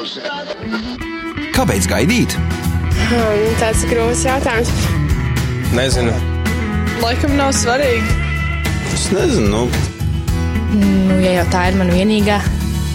[0.00, 2.32] Kāpēc gaidīt?
[3.10, 4.70] Hmm, tāds ir grūts jautājums.
[5.76, 6.14] Nezinu.
[7.02, 8.14] Laikam nav svarīgi.
[8.94, 9.50] Es nezinu.
[9.50, 9.90] Nu.
[10.80, 12.38] Nu, ja jau tā ir mana vienīgā.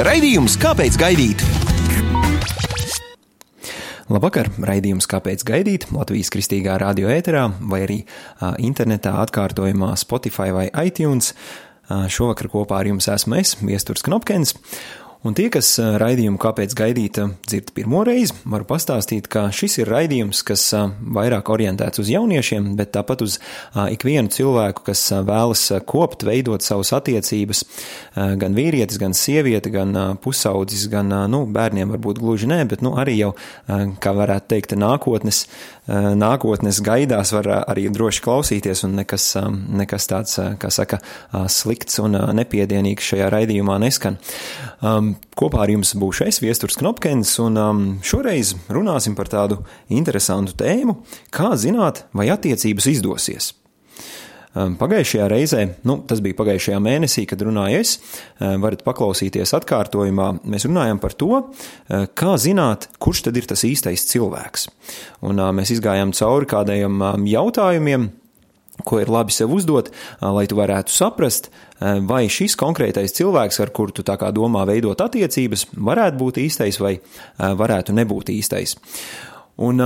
[0.08, 1.46] Raidījums Kāpēc gaidīt?
[4.10, 4.50] Labvakar!
[4.66, 5.86] Raidījums Kāpēc gaidīt?
[5.94, 11.36] Latvijas kristīgā radio ēterā vai arī a, internetā atkārtojumā Spotify vai iTunes.
[11.86, 14.58] A, šovakar kopā ar jums esmu es, Viesturs Knopkins.
[15.26, 20.44] Un tie, kas raidījumu kāpēc gaidīt dzird pirmo reizi, varu pastāstīt, ka šis ir raidījums,
[20.46, 20.68] kas
[21.18, 23.40] vairāk orientēts uz jauniešiem, bet tāpat uz
[23.74, 27.64] ikvienu cilvēku, kas vēlas kopt, veidot savas attiecības,
[28.14, 33.18] gan vīrietis, gan sieviete, gan pusaudzis, gan, nu, bērniem varbūt gluži nē, bet, nu, arī
[33.18, 33.34] jau,
[33.66, 35.48] kā varētu teikt, nākotnes,
[35.90, 39.32] nākotnes gaidās var arī droši klausīties un nekas,
[39.82, 41.02] nekas tāds, kā saka,
[41.50, 44.22] slikts un nepiedienīgs šajā raidījumā neskan.
[45.36, 49.60] Kopā ar jums būšu es, Viesturs Knopkins, un um, šoreiz runāsim par tādu
[49.92, 51.00] interesantu tēmu,
[51.34, 53.54] kā zināt, vai attiecības izdosies.
[54.56, 57.98] Um, pagājušajā reizē, nu, tas bija pagājušajā mēnesī, kad runāju es,
[58.40, 60.30] um, varat paklausīties atkārtojumā.
[60.48, 64.70] Mēs runājam par to, uh, kā zināt, kurš tad ir tas īstais cilvēks.
[65.28, 68.08] Un uh, mēs izgājām cauri kādiem um, jautājumiem,
[68.84, 71.48] ko ir labi sev uzdot, lai tu varētu saprast,
[71.80, 76.80] vai šis konkrētais cilvēks, ar kuru tu tā kā domā veidot attiecības, varētu būt īstais
[76.84, 76.98] vai
[77.40, 78.76] varētu nebūt īstais.
[79.64, 79.80] Un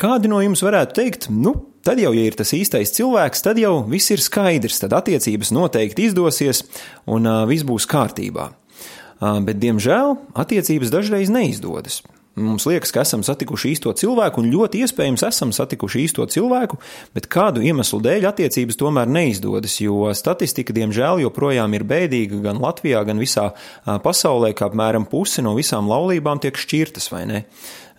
[0.00, 3.76] kādi no jums varētu teikt, nu, tad jau, ja ir tas īstais cilvēks, tad jau
[3.90, 6.64] viss ir skaidrs, tad attiecības noteikti izdosies
[7.04, 8.50] un viss būs kārtībā.
[9.20, 12.02] Bet, diemžēl, attiecības dažreiz neizdodas.
[12.34, 16.80] Mums liekas, ka esam satikuši īsto cilvēku, un ļoti iespējams esam satikuši īsto cilvēku,
[17.14, 23.04] bet kādu iemeslu dēļ attiecības tomēr neizdodas, jo statistika, diemžēl, joprojām ir bēdīga gan Latvijā,
[23.06, 23.52] gan visā
[23.86, 27.44] pasaulē, ka apmēram pusi no visām laulībām tiek šķirtas, vai ne?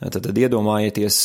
[0.03, 1.21] Tad, tad iedomājieties,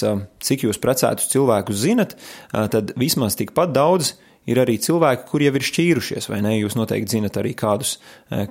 [0.46, 2.14] cik jūs precētus cilvēkus zinat,
[2.54, 4.14] tad vismaz tikpat daudz
[4.46, 6.54] ir arī cilvēki, kur jau ir šķīrušies, vai ne?
[6.60, 7.98] Jūs noteikti zinat arī kādus,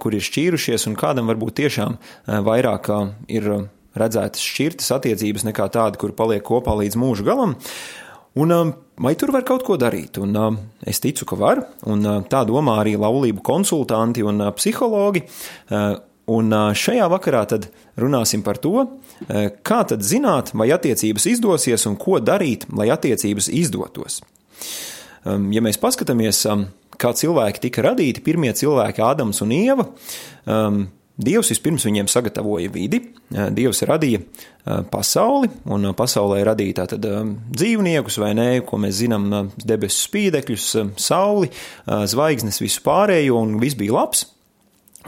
[0.04, 1.96] kur ir šķīrušies, un kādam varbūt tiešām
[2.44, 2.92] vairāk
[3.32, 3.54] ir
[3.98, 7.56] redzētas šķirtas attiecības nekā tāda, kur paliek kopā līdz mūža galam.
[8.40, 10.20] Un, um, vai tur var kaut ko darīt?
[10.22, 14.52] Un, um, es ticu, ka var, un uh, tā domā arī laulību konsultanti un uh,
[14.56, 15.26] psihologi.
[15.72, 15.98] Uh,
[16.30, 17.64] un šajā vakarā tad
[17.98, 18.84] runāsim par to,
[19.66, 24.20] kā tad zināt, vai attiecības izdosies un ko darīt, lai attiecības izdotos.
[25.26, 26.44] Um, ja mēs paskatāmies,
[27.02, 29.88] kā cilvēki tika radīti, pirmie cilvēki, Ādams un Ieva,
[31.20, 34.22] Dievs vispirms viņiem sagatavoja vidi, Dievs radīja
[34.92, 37.04] pasauli, un pasaulē radīja tātad
[37.52, 39.28] dzīvniekus, vai ne, ko mēs zinām,
[39.60, 41.52] debesu spīdekļus, sauli,
[41.86, 44.30] zvaigznes, visu pārējo, un viss bija labs.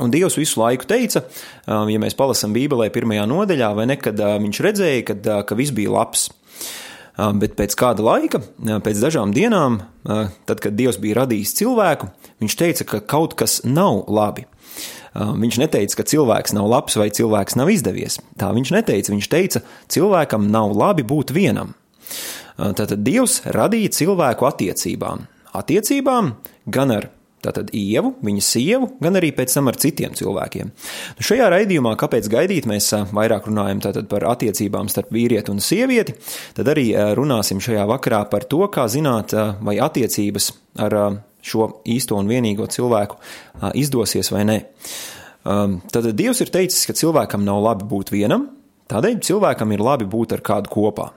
[0.02, 1.24] Un Dievs visu laiku teica,
[1.68, 5.92] ja mēs palasām Bībelē pirmajā nodaļā, vai ne, kad viņš redzēja, kad, ka viss bija
[5.96, 6.30] labs.
[7.40, 8.40] Bet pēc kāda laika,
[8.84, 12.08] pēc dažām dienām, tad, kad Dievs bija radījis cilvēku,
[12.42, 14.48] viņš teica, ka kaut kas nav labi.
[15.16, 18.20] Viņš neteica, ka cilvēks nav labs vai cilvēks nav izdevies.
[18.40, 19.12] Tā viņš neteica.
[19.12, 21.74] Viņš teica, cilvēkam nav labi būt vienam.
[22.56, 25.26] Tātad Dievs radīja cilvēku attiecībām.
[25.58, 26.36] Attiecībām
[26.72, 27.10] gan ar
[27.42, 30.68] Tātad ievu, viņa sievu, gan arī pēc tam ar citiem cilvēkiem.
[31.18, 36.14] Nu, šajā raidījumā, kāpēc gaidīt, mēs vairāk runājam par attiecībām starp vīrieti un sievieti,
[36.58, 39.34] tad arī runāsim šajā vakarā par to, kā zināt,
[39.66, 40.52] vai attiecības
[40.86, 40.98] ar
[41.42, 43.20] šo īsto un vienīgo cilvēku
[43.78, 44.58] izdosies vai nē.
[45.44, 48.50] Tad Dievs ir teicis, ka cilvēkam nav labi būt vienam,
[48.92, 51.12] tādēļ cilvēkam ir labi būt ar kādu kopā.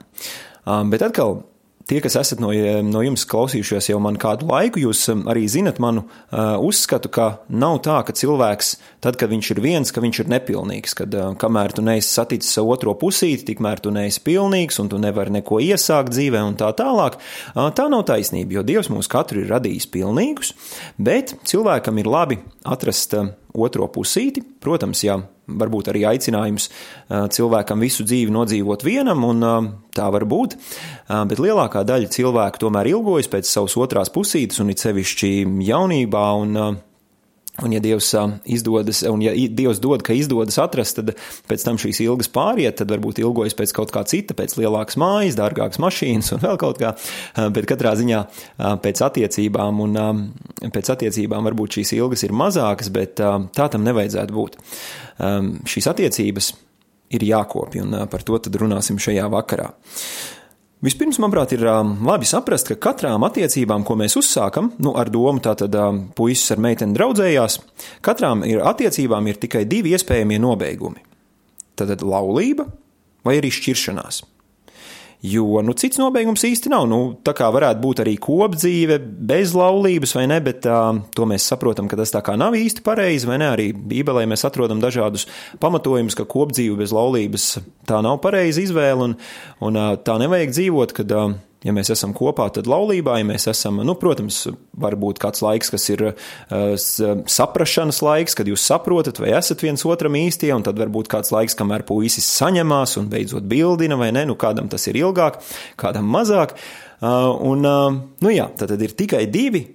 [0.89, 1.43] Bet atkal
[1.85, 2.49] Tie, kas esat no,
[2.81, 7.77] no jums klausījušies jau man kādu laiku, jūs arī zinat manu uh, uzskatu, ka nav
[7.85, 8.71] tā, ka cilvēks,
[9.05, 12.57] tad, kad viņš ir viens, ka viņš ir nepilnīgs, kad uh, kamēr tu neesi saticis
[12.57, 16.71] savu otro pusīti, tikmēr tu neesi pilnīgs un tu nevari neko iesākt dzīvē un tā
[16.73, 17.19] tālāk.
[17.53, 20.55] Uh, tā nav taisnība, jo Dievs mūs katru ir radījis pilnīgus,
[20.97, 26.69] bet cilvēkam ir labi atrast uh, otro pusīti, protams, jā, varbūt arī aicinājums
[27.09, 29.45] cilvēkam visu dzīvi nodzīvot vienam, un
[29.95, 30.57] tā var būt.
[31.07, 35.31] Bet lielākā daļa cilvēku tomēr ilgojas pēc savas otrās pusītes, un it sevišķi
[35.69, 36.81] jaunībā, un
[37.63, 38.09] Un, ja Dievs
[38.51, 41.13] izdodas, un ja Dievs dod, ka izdodas atrast, tad
[41.47, 45.37] pēc tam šīs ilgas pāriet, tad varbūt ilgojas pēc kaut kā cita, pēc lielākas mājas,
[45.39, 46.91] dārgākas mašīnas un vēl kaut kā,
[47.55, 48.21] bet katrā ziņā
[48.83, 49.97] pēc attiecībām un
[50.75, 54.59] pēc attiecībām varbūt šīs ilgas ir mazākas, bet tā tam nevajadzētu būt.
[55.71, 56.51] Šīs attiecības
[57.15, 59.71] ir jākopja, un par to tad runāsim šajā vakarā.
[60.83, 65.39] Vispirms, manuprāt, ir um, labi saprast, ka katrām attiecībām, ko mēs uzsākam, nu, ar domu
[65.43, 67.61] tātad um, puisis ar meiteni draudzējās,
[68.05, 70.99] katrām ir attiecībām ir tikai divi iespējamie nobeigumi.
[71.91, 72.67] tad laulība
[73.25, 74.21] vai arī šķiršanās.
[75.25, 76.85] Jo nu, cits nobeigums īsti nav.
[76.91, 78.99] Nu, tā kā varētu būt arī kopdzīve
[79.29, 82.83] bez laulības, vai ne, bet uh, to mēs saprotam, ka tas tā kā nav īsti
[82.85, 83.49] pareizi, vai ne?
[83.55, 85.25] Arī Bībelē mēs atrodam dažādus
[85.63, 87.47] pamatojumus, ka kopdzīve bez laulības
[87.89, 89.17] tā nav pareiza izvēle, un,
[89.65, 91.35] un uh, tā nevajag dzīvot, kad uh,
[91.65, 94.43] ja mēs esam kopā, tad laulībā, ja mēs esam, nu, protams,
[94.77, 96.15] var būt kāds laiks, kas ir uh,
[96.77, 101.57] saprašanas laiks, kad jūs saprotat, vai esat viens otram īstie, un tad varbūt kāds laiks,
[101.57, 105.41] kamēr puisis saņemās un beidzot bildina, vai ne, nu, kādam tas ir ilgāk,
[105.81, 106.57] kādam mazāk.
[107.01, 109.65] Uh, un, uh, nu, jā, tad, ir tikai divi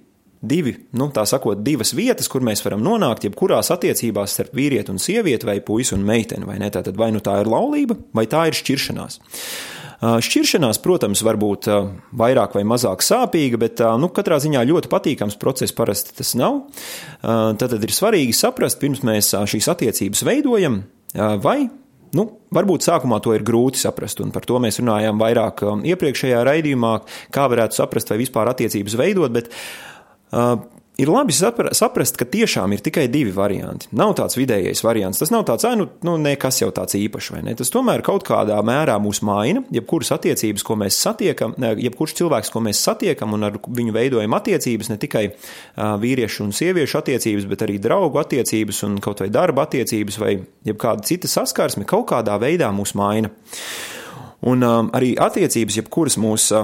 [0.41, 4.97] divi, nu, tā sakot, divas vietas, kur mēs varam nonākt, jebkurās attiecībās starp vīrieti un
[4.97, 6.71] sievieti, vai puisi un meiteni, vai ne?
[6.73, 9.19] Tātad vai nu tā ir laulība, vai tā ir šķiršanās.
[10.01, 11.67] Šķiršanās, protams, var būt
[12.17, 16.63] vairāk vai mazāk sāpīga, bet nu, katrā ziņā ļoti patīkams process parasti tas nav.
[17.21, 20.81] Tad ir svarīgi saprast, pirms mēs šīs attiecības veidojam,
[21.45, 21.59] vai
[22.11, 25.63] Nu, varbūt sākumā to ir grūti saprast, un par to mēs runājām vairāk
[25.93, 26.91] iepriekšējā raidījumā,
[27.31, 30.57] kā varētu saprast, vai vispār attiecības veidot, bet uh,
[31.01, 33.89] ir labi saprast, ka tiešām ir tikai divi varianti.
[33.97, 35.21] Nav tāds vidējais variants.
[35.21, 37.55] Tas nav tāds, nu, nu nekas jau tāds īpašs, vai ne?
[37.57, 39.63] Tas tomēr kaut kādā mērā mūs maina.
[39.73, 44.91] Jebkuras attiecības, ko mēs satiekam, jebkurš cilvēks, ko mēs satiekam un ar viņu veidojam attiecības,
[44.91, 45.25] ne tikai
[46.01, 50.35] vīriešu un sieviešu attiecības, bet arī draugu attiecības un kaut vai darba attiecības vai
[50.67, 53.33] jebkāda cita saskarsme, kaut kādā veidā mūs maina.
[54.41, 56.63] Un um, arī attiecības, jebkuras mūsu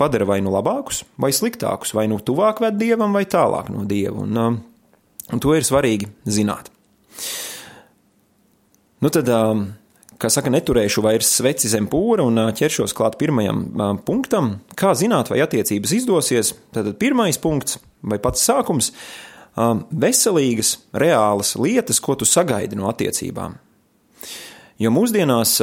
[0.00, 4.24] padara vai nu labākus, vai sliktākus, vai nu tuvāk ved dievam, vai tālāk no dieva.
[4.24, 4.56] Un, um,
[5.30, 6.72] un to ir svarīgi zināt.
[9.00, 9.66] Nu tad, um,
[10.20, 14.54] kā saka, neturēšu vairs sveci zem pūra un uh, ķeršos klāt pirmajam um, punktam.
[14.76, 16.54] Kā zināt, vai attiecības izdosies?
[16.76, 18.92] Tad pirmais punkts vai pats sākums-
[20.04, 23.56] veselīgas, reālas lietas, ko tu sagaidi no attiecībām.
[24.80, 25.58] Jo mūsdienās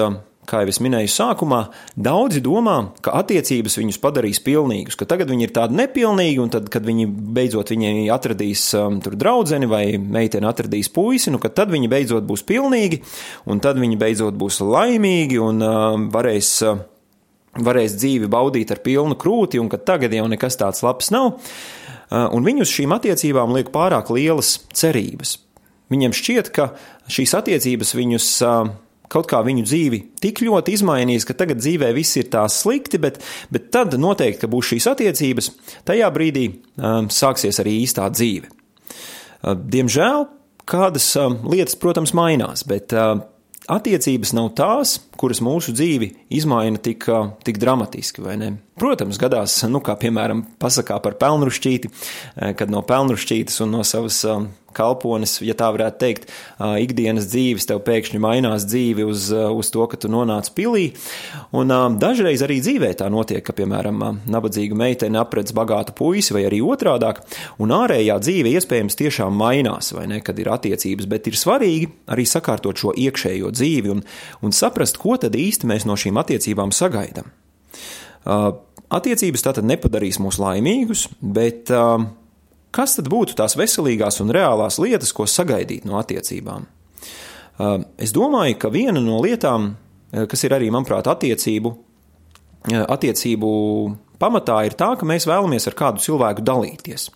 [0.47, 1.61] kā jau es minēju sākumā,
[1.99, 6.69] daudzi domā, ka attiecības viņus padarīs pilnīgus, ka tagad viņi ir tādi nepilnīgi, un tad,
[6.73, 11.91] kad viņi beidzot viņi atradīs um, tur draugu vai meiteni atradīs puisi, nu, tad viņi
[11.91, 13.01] beidzot būs pilnīgi,
[13.45, 16.53] un tad viņi beidzot būs laimīgi un um, varēs.
[16.67, 16.85] Uh,
[17.57, 21.39] varēs dzīvi baudīt ar pilnu krūti, un ka tagad jau nekas tāds labs nav.
[22.07, 25.39] Uh, un viņi uz šīm attiecībām liek pārāk lielas cerības.
[25.89, 26.69] Viņiem šķiet, ka
[27.11, 28.69] šīs attiecības viņus uh,
[29.11, 33.19] kaut kā viņu dzīvi tik ļoti izmainījis, ka tagad dzīvē viss ir tā slikti, bet,
[33.53, 35.51] bet tad noteikti, ka būs šīs attiecības,
[35.87, 38.51] tajā brīdī um, sāksies arī īstā dzīve.
[38.51, 40.27] Uh, diemžēl
[40.67, 43.15] kādas um, lietas, protams, mainās, bet uh,
[43.71, 48.53] attiecības nav tās, kuras mūsu dzīvi izmaina tik, uh, tik dramatiski, vai ne?
[48.77, 54.21] Protams, gadās, nu, kā piemēram, pasakā par pelnrušķīti, uh, kad no pelnrušķītes un no savas
[54.29, 56.27] um, kalponis, ja tā varētu teikt,
[56.57, 60.89] ikdienas dzīves, tev pēkšņi mainās dzīve uz, uz to, ka tu nonāc pilī.
[61.57, 61.71] Un
[62.01, 67.23] dažreiz arī dzīvē tā notiek, ka, piemēram, nabadzīga meitene apredz bagātu puisi vai arī otrādāk,
[67.63, 72.27] un ārējā dzīve iespējams tiešām mainās, vai ne, kad ir attiecības, bet ir svarīgi arī
[72.29, 74.05] sakārtot šo iekšējo dzīvi un,
[74.45, 77.33] un saprast, ko tad īsti mēs no šīm attiecībām sagaidām.
[78.93, 82.05] Attiecības tātad nepadarīs mūs laimīgus, bet uh,
[82.77, 86.67] Kas tad būtu tās veselīgās un reālās lietas, ko sagaidīt no attiecībām?
[87.57, 93.49] Uh, es domāju, ka viena no lietām, uh, kas ir arī, manuprāt, attiecību, uh, attiecību
[94.21, 97.07] pamatā, ir tā, ka mēs vēlamies ar kādu cilvēku dalīties.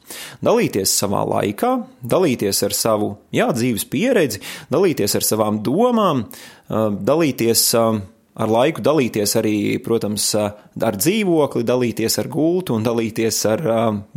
[0.42, 4.42] Dalīties savā laikā, dalīties ar savu jā, dzīves pieredzi,
[4.74, 6.28] dalīties ar savām domām,
[6.70, 8.02] dalīties ar
[8.36, 13.64] laiku dalīties arī, protams, ar dzīvokli, dalīties ar gultu un dalīties ar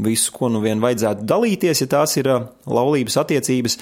[0.06, 3.78] visu, ko nu vien vajadzētu dalīties, ja tās ir laulības attiecības.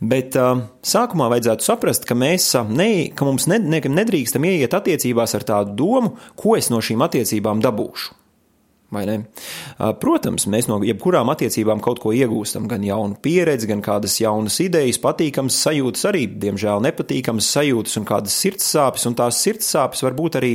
[0.00, 5.48] Bet sākumā vajadzētu saprast, ka mēs ne, ka mums ne, ne, nedrīkstam ieiet attiecībās ar
[5.52, 8.23] tādu domu, ko es no šīm attiecībām dabūšu.
[10.00, 15.00] Protams, mēs no jebkurām attiecībām kaut ko iegūstam, gan jaunu pieredzi, gan kādas jaunas idejas,
[15.02, 20.16] patīkamas sajūtas, arī, diemžēl, nepatīkamas sajūtas un kādas sirds sāpes, un tās sirds sāpes var
[20.18, 20.54] būt arī,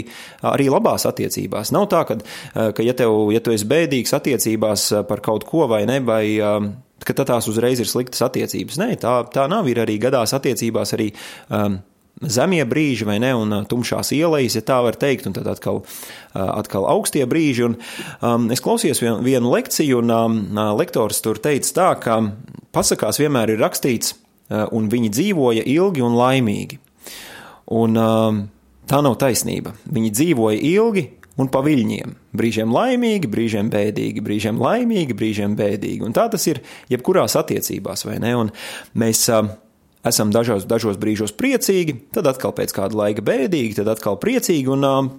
[0.54, 1.74] arī labās attiecībās.
[1.76, 2.20] Nav tā, ka,
[2.76, 6.24] ka ja, tev, ja tu esi bēdīgs attiecībās par kaut ko vai ne, vai
[7.06, 8.80] ka tās uzreiz ir sliktas attiecības.
[8.82, 9.68] Nē, tā, tā nav.
[9.70, 11.10] Ir arī gadās attiecībās arī
[11.48, 11.80] um,
[12.22, 15.84] zemie brīži, vai ne, un tumšās ielas, ja tā var teikt, un tad atkal,
[16.34, 17.68] atkal augstie brīži.
[17.70, 17.78] Un,
[18.26, 20.40] um, es klausījos vienu, vienu lekciju, un um,
[20.80, 22.20] lektors tur teica tā, ka
[22.76, 26.82] pasakās vienmēr ir rakstīts, uh, un viņi dzīvoja ilgi un laimīgi.
[27.80, 28.44] Un um,
[28.90, 29.76] tā nav taisnība.
[29.86, 31.06] Viņi dzīvoja ilgi
[31.40, 32.16] un pa viļņiem.
[32.36, 36.04] Brīžiem laimīgi, brīžiem bēdīgi, brīžiem laimīgi, brīžiem bēdīgi.
[36.06, 36.62] Un tā tas ir
[36.92, 38.36] jebkurās attiecībās, vai ne?
[38.42, 38.52] Un
[39.00, 39.28] mēs
[40.08, 44.70] esam dažos, dažos brīžos priecīgi, tad atkal pēc kāda laika bēdīgi, tad atkal priecīgi.
[44.76, 45.10] Un, uh,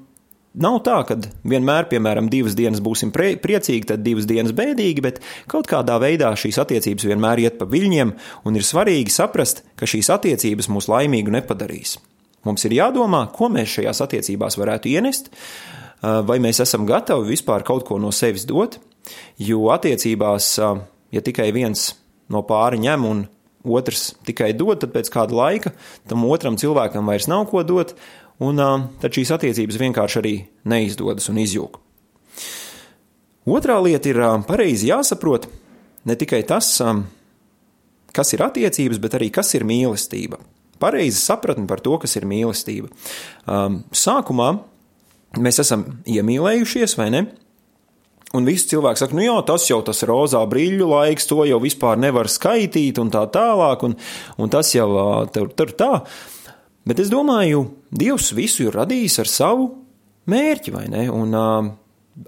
[0.51, 1.15] Nav tā, ka
[1.47, 6.59] vienmēr, piemēram, divas dienas būsim priecīgi, tad divas dienas bēdīgi, bet kaut kādā veidā šīs
[6.59, 8.11] attiecības vienmēr iet pa viļņiem,
[8.43, 12.01] un ir svarīgi saprast, ka šīs attiecības mūs laimīgu nepadarīs.
[12.49, 15.31] Mums ir jādomā, ko mēs šajās attiecībās varētu ienest,
[16.03, 18.81] vai mēs esam gatavi vispār kaut ko no sevis dot,
[19.39, 20.57] jo attiecībās,
[21.15, 21.93] ja tikai viens
[22.27, 23.23] no pāri ņem un
[23.65, 25.75] otrs tikai dod, tad pēc kāda laika
[26.09, 27.95] tam otram cilvēkam vairs nav ko dot,
[28.41, 28.61] un
[29.03, 30.35] tad šīs attiecības vienkārši arī
[30.69, 31.77] neizdodas un izjūg.
[33.51, 35.49] Otrā lieta ir pareizi jāsaprot
[36.09, 36.77] ne tikai tas,
[38.17, 40.41] kas ir attiecības, bet arī kas ir mīlestība.
[40.81, 42.89] Pareizi sapratni par to, kas ir mīlestība.
[43.93, 44.51] Sākumā
[45.41, 47.27] mēs esam iemīlējušies, vai ne?
[48.39, 51.99] Un visi cilvēki saka, nu jā, tas jau tas rozā brīļu laiks, to jau vispār
[51.99, 53.97] nevar skaitīt, un tā tālāk, un,
[54.39, 54.87] un tas jau
[55.35, 55.91] tur, tur tā.
[56.87, 59.67] Bet es domāju, Dievs visu ir radījis ar savu
[60.31, 61.09] mērķi, vai ne?
[61.11, 61.73] Un, uh,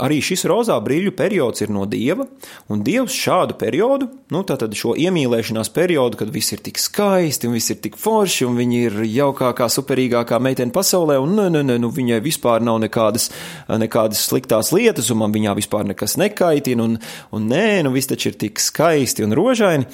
[0.00, 2.24] Arī šis rozā brīļu periods ir no dieva,
[2.70, 7.56] un dievs šādu periodu, nu, tātad šo iemīlēšanās periodu, kad viss ir tik skaisti un
[7.58, 11.76] viss ir tik forši, un viņi ir jaukākā, superīgākā meitene pasaulē, un ne, ne, ne,
[11.82, 13.28] nu, viņai vispār nav nekādas,
[13.68, 16.96] nekādas sliktās lietas, un man viņā vispār nekas nekaitina, un,
[17.34, 19.90] un nē, nu, viss taču ir tik skaisti un rožaini.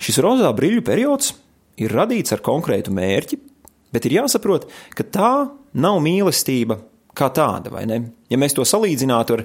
[0.00, 1.34] Šis rozā brīļu periods
[1.78, 3.44] ir radīts ar konkrētu mērķi,
[3.92, 5.34] bet ir jāsaprot, ka tā
[5.76, 6.80] nav mīlestība
[7.16, 8.00] kā tāda, vai ne?
[8.30, 9.44] Ja mēs to salīdzinātu ar,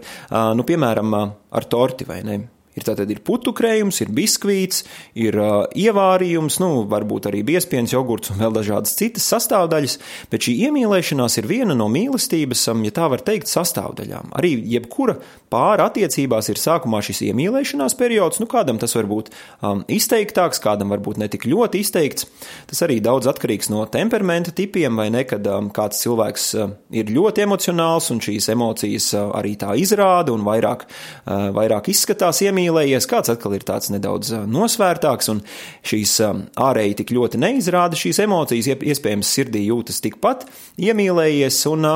[0.58, 2.40] nu, piemēram, ar torti, vai ne?
[2.76, 4.84] Ir tātad ir putukrējums, ir biskvīts,
[5.16, 9.98] ir uh, ievārījums, nu, varbūt arī biezpiens, jogurts un vēl dažādas citas sastāvdaļas,
[10.32, 14.34] bet šī iemīlēšanās ir viena no mīlestības, ja tā var teikt, sastāvdaļām.
[14.36, 15.18] Arī jebkura
[15.54, 20.92] pāra attiecībās ir sākumā šis iemīlēšanās periods, nu, kādam tas var būt um, izteiktāks, kādam
[20.92, 22.28] varbūt ne tik ļoti izteikts.
[22.68, 27.14] Tas arī daudz atkarīgs no temperamenta tipiem, vai ne, kad um, kāds cilvēks uh, ir
[27.16, 32.65] ļoti emocionāls un šīs emocijas uh, arī tā izrāda un vairāk, uh, vairāk izskatās iemīlēšanās
[32.66, 35.42] iemīlējies, kāds atkal ir tāds nedaudz nosvērtāks, un
[35.86, 36.18] šīs
[36.58, 40.48] ārēji tik ļoti neizrāda šīs emocijas, iespējams, sirdī jūtas tikpat
[40.82, 41.90] iemīlējies, un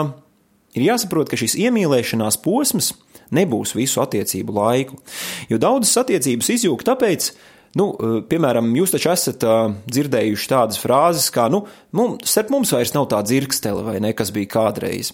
[0.78, 2.94] ir jāsaprot, ka šis iemīlēšanās posms
[3.36, 5.00] nebūs visu attiecību laiku,
[5.50, 7.34] jo daudzas attiecības izjūg tāpēc,
[7.78, 7.92] Nu,
[8.26, 11.60] piemēram, jūs taču esat uh, dzirdējuši tādas frāzes, kā, nu,
[11.94, 15.12] mums, starp mums vairs nav tā dzirkstele, vai ne, kas bija kādreiz.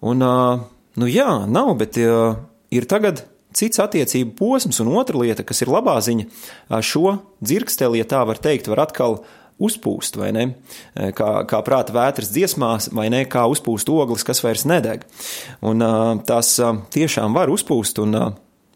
[0.00, 0.62] Un, uh,
[0.96, 2.38] nu, jā, nav, bet uh,
[2.72, 6.28] ir tagad cits attiecību posms, un otra lieta, kas ir labā ziņa,
[6.84, 9.20] šo dzirksteli, ja tā var teikt, var atkal
[9.62, 10.46] uzpūst, vai ne?
[11.14, 13.22] Kā, kā prāta vētras dziesmās, vai ne?
[13.30, 15.04] Kā uzpūst ogles, kas vairs nedeg.
[15.62, 15.84] Un
[16.26, 16.56] tās
[16.94, 18.18] tiešām var uzpūst, un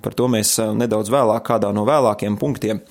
[0.04, 2.84] par to mēs nedaudz vēlāk, kādā no vēlākiem punktiem.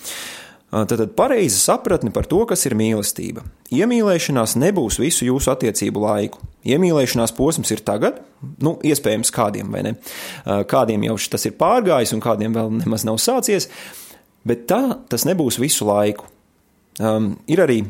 [0.67, 3.46] Tad pareiza sapratne par to, kas ir mīlestība.
[3.72, 6.44] Iemīlēšanās nebūs visu jūsu attiecību laiku.
[6.68, 8.20] Iemīlēšanās posms ir tagad,
[8.64, 9.94] nu, iespējams, kādiem vai ne.
[10.46, 13.70] Kādiem jau tas ir pārgājis, un kādiem vēl nemaz nav sācies,
[14.48, 16.28] bet tā tas nebūs visu laiku.
[16.98, 17.84] Um, ir arī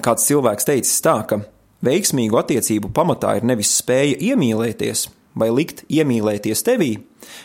[0.00, 1.42] kāds cilvēks teicis tā, ka
[1.84, 5.08] veiksmīgu attiecību pamatā ir nevis spēja iemīlēties
[5.38, 6.92] vai likt iemīlēties tevī,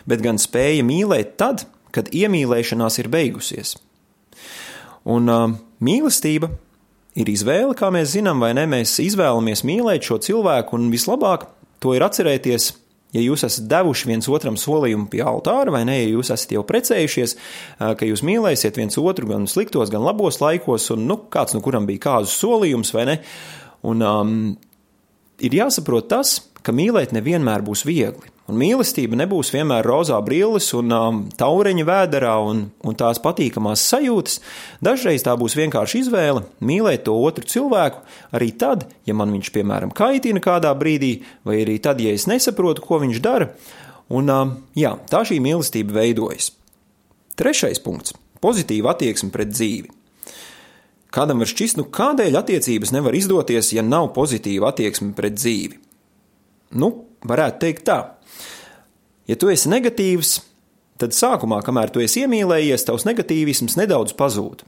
[0.08, 1.66] bet gan spēja mīlēt tad,
[1.96, 3.76] kad iemīlēšanās ir beigusies.
[5.10, 5.46] Un uh,
[5.84, 6.52] mīlestība
[7.20, 8.66] ir izvēle, kā mēs zinām, vai ne?
[8.70, 11.48] Mēs izvēlamies mīlēt šo cilvēku, un vislabāk
[11.84, 12.70] to ir atcerēties,
[13.16, 16.64] ja jūs esat devuši viens otram solījumu pie altāra, vai ne, ja jūs esat jau
[16.68, 17.36] precējušies,
[17.80, 21.90] ka jūs mīlēsiet viens otru gan sliktos, gan labos laikos, un nu, kāds no kuram
[21.90, 23.18] bija kāzus solījums, vai ne?
[23.90, 24.38] Un um,
[25.40, 28.30] ir jāsaprot tas, ka mīlēt nevienmēr būs viegli.
[28.50, 34.40] Un mīlestība nebūs vienmēr rozā brilles un um, taureņa vēderā un, un tās patīkamās sajūtas.
[34.82, 38.02] Dažreiz tā būs vienkārši izvēle mīlēt to otru cilvēku,
[38.34, 42.82] arī tad, ja man viņš, piemēram, kaitina kādā brīdī, vai arī tad, ja es nesaprotu,
[42.86, 43.52] ko viņš dara.
[44.10, 46.50] Un, um, jā, tā šī mīlestība veidojas.
[47.38, 49.94] Trešais punkts- pozitīva attieksme pret dzīvi.
[51.14, 55.89] Kādam var šķist, nu kādēļ attiecības nevar izdoties, ja nav pozitīva attieksme pret dzīvi?
[56.76, 56.92] Nu,
[57.26, 58.00] varētu teikt tā.
[59.30, 60.40] Ja tu esi negatīvs,
[61.02, 64.66] tad sākumā, kamēr tu esi iemīlējies, tavs negatīvisms nedaudz pazūd.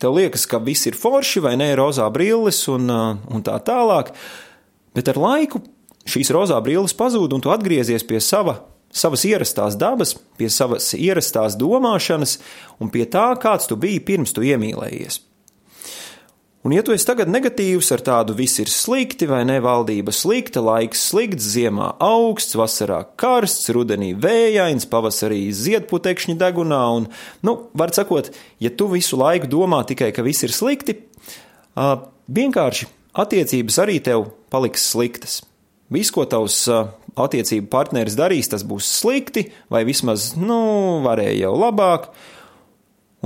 [0.00, 4.12] Tev liekas, ka viss ir forši vai nē, rozā brilles un, uh, un tā tālāk,
[4.96, 5.62] bet ar laiku
[6.06, 8.58] šīs rozā brilles pazūd un tu atgriezies pie sava,
[8.92, 12.36] savas ierastās dabas, pie savas ierastās domāšanas
[12.80, 15.22] un pie tā, kāds tu biji pirms tu iemīlējies.
[16.66, 20.58] Un, ja tu esi tagad negatīvs ar tādu viss ir slikti, vai ne, valdība slikta,
[20.66, 27.06] laiks slikts, ziemā augsts, vasarā karsts, rudenī vējains, pavasarī ziedputekšņi degunā, un,
[27.46, 30.96] nu, var sakot, ja tu visu laiku domā tikai, ka viss ir slikti,
[31.78, 32.00] uh,
[32.34, 35.44] vienkārši attiecības arī tev paliks sliktas.
[35.94, 40.58] Viss, ko tavs uh, attiecību partneris darīs, tas būs slikti, vai vismaz, nu,
[41.06, 42.10] varēja jau labāk.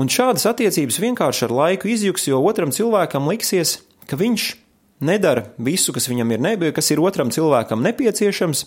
[0.00, 4.47] Un šādas attiecības vienkārši ar laiku izjuks, jo otram cilvēkam liksies, ka viņš
[5.04, 8.64] nedara visu, kas viņam ir nebija, kas ir otram cilvēkam nepieciešams.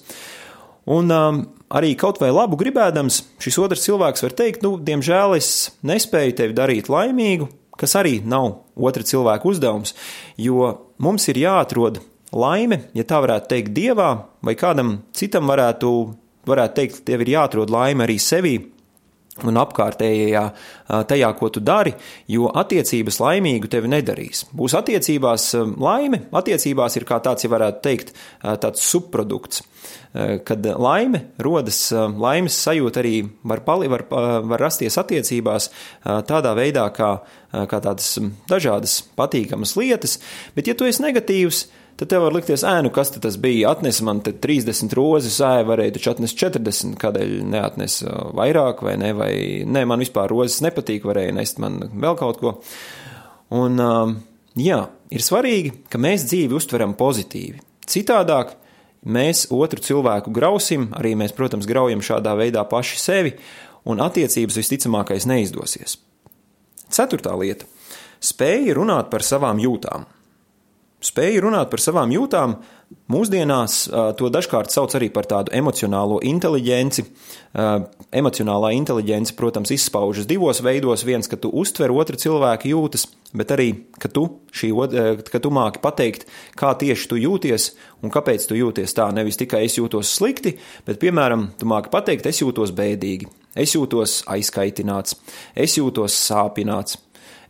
[0.93, 1.39] Un um,
[1.73, 5.49] arī kaut vai labu gribēdams, šis otrs cilvēks var teikt, nu, diemžēl es
[5.87, 7.47] nespēju tevi darīt laimīgu,
[7.79, 9.95] kas arī nav otra cilvēka uzdevums,
[10.37, 12.01] jo mums ir jāatrod
[12.35, 14.09] laime, ja tā varētu teikt, dievā,
[14.43, 15.93] vai kādam citam varētu,
[16.49, 18.57] varētu teikt, tev ir jāatrod laime arī sevī,
[19.41, 20.43] un apkārtējā
[21.09, 21.95] tajā, ko tu dari,
[22.29, 24.43] jo attiecības laimīgu tevi nedarīs.
[24.53, 25.47] Būs attiecībās
[25.81, 28.13] laime, attiecībās ir kā tāds, ja varētu teikt,
[28.61, 29.63] tāds subprodukts.
[30.45, 33.15] Kad laime rodas, laimes sajūta arī
[33.49, 34.05] var, pali, var,
[34.45, 35.71] var rasties attiecībās
[36.29, 37.15] tādā veidā, kā,
[37.49, 40.19] kā tādas dažādas patīkamas lietas,
[40.53, 43.71] bet ja tu esi negatīvs, tad tev var likties, ēnu, kas tas bija.
[43.73, 47.99] Atnes man 30 rozes, ēnu varēja taču atnest 40, kādēļ neatnes
[48.37, 49.33] vairāk, vai ne, vai
[49.65, 52.55] ne, man vispār rozes nepatīk, varēja nest man vēl kaut ko.
[53.53, 53.77] Un,
[54.57, 54.79] jā,
[55.13, 57.61] ir svarīgi, ka mēs dzīvi uztveram pozitīvi.
[57.89, 58.55] Citādāk
[59.03, 63.35] mēs otru cilvēku grausim, arī mēs, protams, graujam šādā veidā paši sevi,
[63.85, 65.97] un attiecības visticamākais neizdosies.
[66.93, 67.65] Ceturtā lieta-
[68.31, 70.05] spēja runāt par savām jūtām.
[71.03, 72.53] Spēja runāt par savām jūtām,
[73.11, 77.03] mūsdienās to dažkārt sauc arī par tādu emocionālo inteligenci.
[78.13, 81.03] Emocionālā inteligence, protams, izpaužas divos veidos.
[81.03, 83.03] Viens, ka tu uztver otra cilvēka jūtas,
[83.35, 83.67] bet arī,
[83.99, 84.23] ka tu,
[84.55, 84.71] šī,
[85.27, 86.23] ka tu māki pateikt,
[86.59, 87.69] kā tieši tu jūties
[88.05, 89.09] un kāpēc tu jūties tā.
[89.15, 90.55] Nevis tikai es jūtos slikti,
[90.87, 93.27] bet, piemēram, tu māki pateikt, es jūtos bēdīgi,
[93.59, 95.17] es jūtos aizkaitināts,
[95.51, 97.01] es jūtos sāpināts,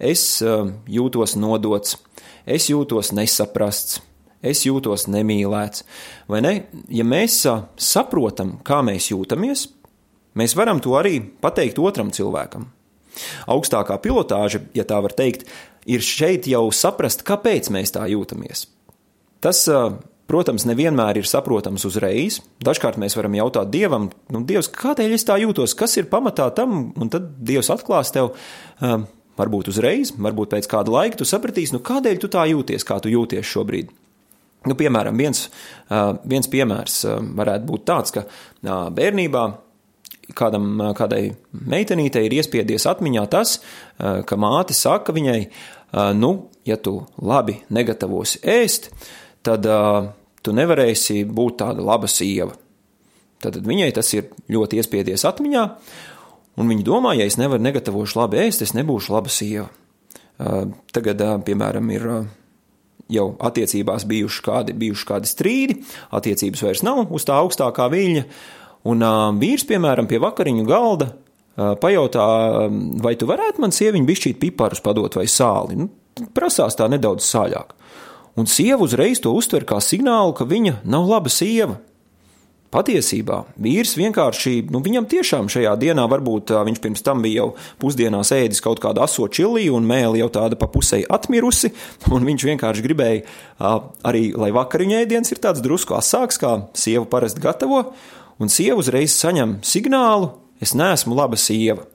[0.02, 2.00] es jūtos nodots
[2.46, 4.02] es jūtos nesaprasts,
[4.44, 5.86] es jūtos nemīlēts.
[6.32, 6.54] Vai ne?
[6.92, 7.42] Ja mēs
[7.80, 9.68] saprotam, kā mēs jūtamies,
[10.40, 12.70] mēs varam to arī pateikt otram cilvēkam.
[13.52, 15.46] Augstākā pilotāža, ja tā var teikt,
[15.86, 18.66] ir šeit jau saprast, kāpēc mēs tā jūtamies.
[19.44, 19.66] Tas,
[20.30, 22.40] protams, nevienmēr ir saprotams uzreiz.
[22.64, 26.94] Dažkārt mēs varam jautāt Dievam, nu, Dievs, kādēļ es tā jūtos, kas ir pamatā tam,
[26.98, 28.34] un tad Dievs atklās tev,
[29.34, 33.10] Varbūt uzreiz, varbūt pēc kāda laika tu sapratīsi, nu kādēļ tu tā jūties, kā tu
[33.10, 33.90] jūties šobrīd.
[34.70, 35.48] Nu, piemēram, viens,
[36.30, 37.02] viens piemērs
[37.36, 38.24] varētu būt tāds, ka
[38.64, 39.44] bērnībā
[40.38, 43.58] kādam, kādai meitenītei ir iespiedies atmiņā tas,
[44.00, 45.40] ka māte saka viņai,
[46.22, 46.32] nu,
[46.64, 48.92] ja tu labi negatavosi ēst,
[49.44, 49.68] tad
[50.44, 52.54] tu nevarēsi būt tāda laba sieva.
[53.44, 55.64] Tad viņai tas ir ļoti iespiedies atmiņā,
[56.60, 59.70] Un viņi domā, ja es nevaru negatavošu labi ēst, es nebūšu laba sieva.
[60.94, 62.08] Tagad, piemēram, ir
[63.14, 65.78] jau attiecībās bijuši kādi, bijuši kādi strīdi,
[66.14, 68.24] attiecības vairs nav uz tā augstākā viļņa,
[68.90, 69.06] un
[69.42, 71.12] vīrs, piemēram, pie vakariņu galda
[71.56, 72.28] pajautā,
[73.04, 75.78] vai tu varētu man sieviņu bišķīt piparus padot vai sāli.
[75.84, 75.90] Nu,
[76.34, 77.74] prasās tā nedaudz sāļāk.
[78.42, 81.78] Un sieva uzreiz to uztver kā signālu, ka viņa nav laba sieva,
[82.74, 87.50] Patiesībā vīrs vienkārši, nu, viņam tiešām šajā dienā varbūt viņš pirms tam bija jau
[87.82, 91.70] pusdienās ēdis kaut kādu aso čili un mēli jau tāda pa pusei atmirusi,
[92.16, 93.70] un viņš vienkārši gribēja
[94.10, 97.84] arī, lai vakariņu ēdiens ir tāds drusku asāks, kā sieva parasti gatavo,
[98.42, 101.86] un sieva uzreiz saņem signālu, es neesmu laba sieva.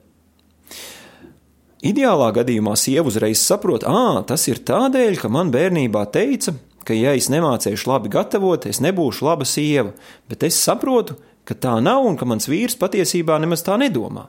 [1.83, 6.55] Ideālā gadījumā sieva uzreiz saprot, ah, tas ir tādēļ, ka man bērnībā teica,
[6.89, 9.93] ka, ja es nemācīšu labi gatavot, es nebūšu laba sieva,
[10.29, 14.25] bet es saprotu, ka tā nav un ka mans vīrs patiesībā nemaz tā nedomā.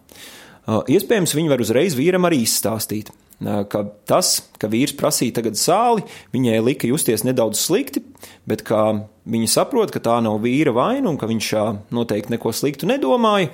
[0.69, 3.09] Iespējams, viņi var uzreiz vīram arī izstāstīt,
[3.41, 6.05] ka tas, ka vīrs prasīja tagad sāli,
[6.37, 8.05] viņai lika justies nedaudz slikti,
[8.49, 8.85] bet ka
[9.25, 11.49] viņa saprot, ka tā nav vīra vaina un ka viņš
[11.97, 13.49] noteikti neko sliktu nedomāja.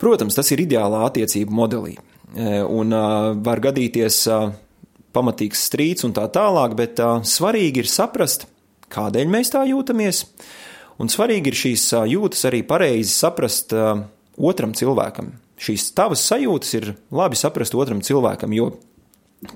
[0.00, 1.98] Protams, tas ir ideālā attiecību modelī.
[2.70, 2.94] Un
[3.44, 4.22] var gadīties
[5.14, 8.46] pamatīgs strīds un tā tālāk, bet uh, svarīgi ir saprast,
[8.92, 10.24] kādēļ mēs tā jūtamies,
[11.02, 14.04] un svarīgi ir šīs uh, jūtas arī pareizi saprast uh,
[14.38, 15.34] otram cilvēkam.
[15.60, 18.70] Šīs tavas sajūtas ir labi saprast otram cilvēkam, jo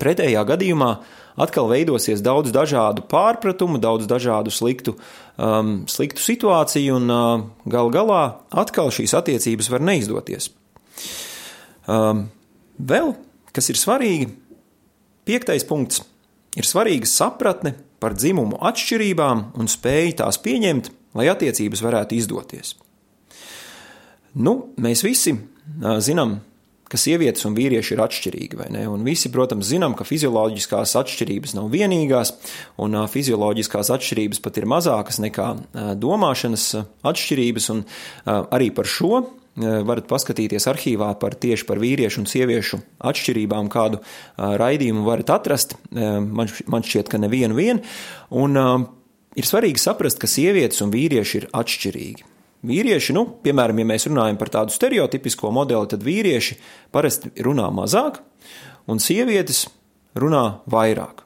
[0.01, 0.89] pretējā gadījumā
[1.41, 4.95] atkal veidosies daudz dažādu pārpratumu, daudz dažādu sliktu,
[5.37, 8.21] um, sliktu situāciju, un uh, gal galā
[8.55, 10.51] atkal šīs attiecības var neizdoties.
[11.85, 12.27] Um,
[12.79, 13.13] vēl,
[13.55, 14.29] kas ir svarīgi,
[15.25, 16.03] Piektais punkts.
[16.55, 22.75] ir svarīga sapratne par dzimumu atšķirībām un spēja tās pieņemt, lai attiecības varētu izdoties.
[24.35, 25.33] Nu, mēs visi
[26.03, 26.37] zinām,
[26.91, 28.83] ka sievietes un vīrieši ir atšķirīgi, vai ne?
[28.91, 32.35] Un visi, protams, zinām, ka fizioloģiskās atšķirības nav vienīgās,
[32.83, 35.47] un fizioloģiskās atšķirības pat ir mazākas nekā
[35.99, 36.67] domāšanas
[37.07, 37.83] atšķirības, un
[38.27, 39.23] arī par šo
[39.55, 44.01] varat paskatīties arhīvā par tieši par vīriešu un sieviešu atšķirībām, kādu
[44.35, 45.77] raidījumu varat atrast.
[45.91, 47.81] Man, man šķiet, ka nevienu vien,
[48.35, 48.59] un
[49.35, 52.31] ir svarīgi saprast, ka sievietes un vīrieši ir atšķirīgi.
[52.65, 56.57] Vīrieši, nu, piemēram, ja mēs runājam par tādu stereotipisko modeli, tad vīrieši
[56.95, 58.23] parasti runā mazāk,
[58.89, 59.67] un sievietes
[60.17, 61.21] runā vairāk.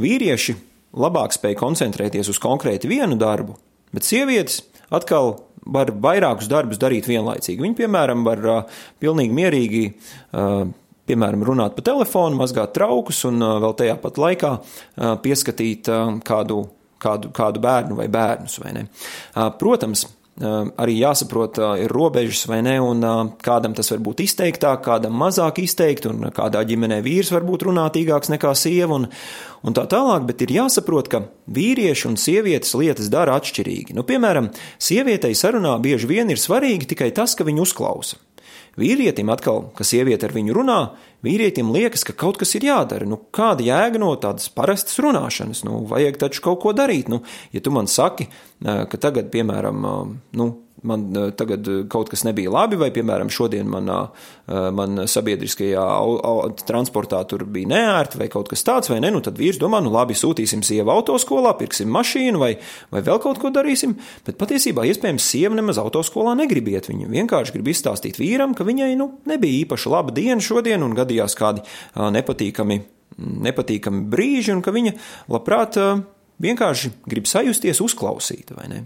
[0.00, 0.54] Vīrieši
[0.98, 3.58] labāk spēj koncentrēties uz konkrēti vienu darbu,
[3.92, 4.62] bet sievietes
[4.94, 5.34] atkal
[5.68, 7.62] var vairākus darbus darīt vienlaicīgi.
[7.62, 10.64] Viņi, piemēram, var uh, pilnīgi mierīgi uh,
[11.08, 14.52] piemēram, runāt pa telefonu, mazgāt traukus un uh, vēl tajā pat laikā
[15.24, 15.88] pieskatīt
[16.28, 16.62] kādu,
[17.00, 18.58] kādu, kādu bērnu vai bērnus.
[18.64, 18.74] Vai
[19.60, 20.04] Protams,
[20.38, 23.02] arī jāsaprot, ir robežas vai ne, un
[23.42, 28.30] kādam tas var būt izteiktāk, kādam mazāk izteikti, un kādā ģimenē vīrs var būt runātīgāks
[28.34, 29.08] nekā sieva, un,
[29.66, 33.96] un tā tālāk, bet ir jāsaprot, ka vīrieši un sievietes lietas dara atšķirīgi.
[33.98, 38.22] Nu, piemēram, sievietei sarunā bieži vien ir svarīgi tikai tas, ka viņu uzklausa.
[38.78, 40.78] Vīrietim atkal, ka sieviete ar viņu runā,
[41.26, 43.08] vīrietim liekas, ka kaut kas ir jādara.
[43.08, 45.64] Nu, kāda jēga no tādas parastas runāšanas?
[45.66, 47.10] Nu, vajag taču kaut ko darīt.
[47.12, 47.22] Nu,
[47.54, 48.28] ja tu man saki,
[48.62, 49.86] ka tagad, piemēram,
[50.38, 50.48] nu,
[50.82, 53.98] man eh, tagad eh, kaut kas nebija labi, vai, piemēram, šodien manā,
[54.46, 55.84] eh, man sabiedriskajā
[56.68, 59.92] transportā tur bija neērti, vai kaut kas tāds, vai ne, nu tad vīrs domā, nu
[59.94, 62.52] labi, sūtīsim sievu autoskolā, pirksim mašīnu, vai,
[62.94, 66.90] vai vēl kaut ko darīsim, bet patiesībā iespējams sieva nemaz autoskolā negrib iet.
[66.90, 71.36] Viņa vienkārši grib izstāstīt vīram, ka viņai, nu, nebija īpaši laba diena šodien un gadījās
[71.38, 71.64] kādi
[71.98, 72.80] nepatīkami,
[73.48, 74.94] nepatīkami brīži, un ka viņa
[75.32, 75.78] labprāt
[76.42, 78.84] vienkārši grib sajusties uzklausīta, vai ne?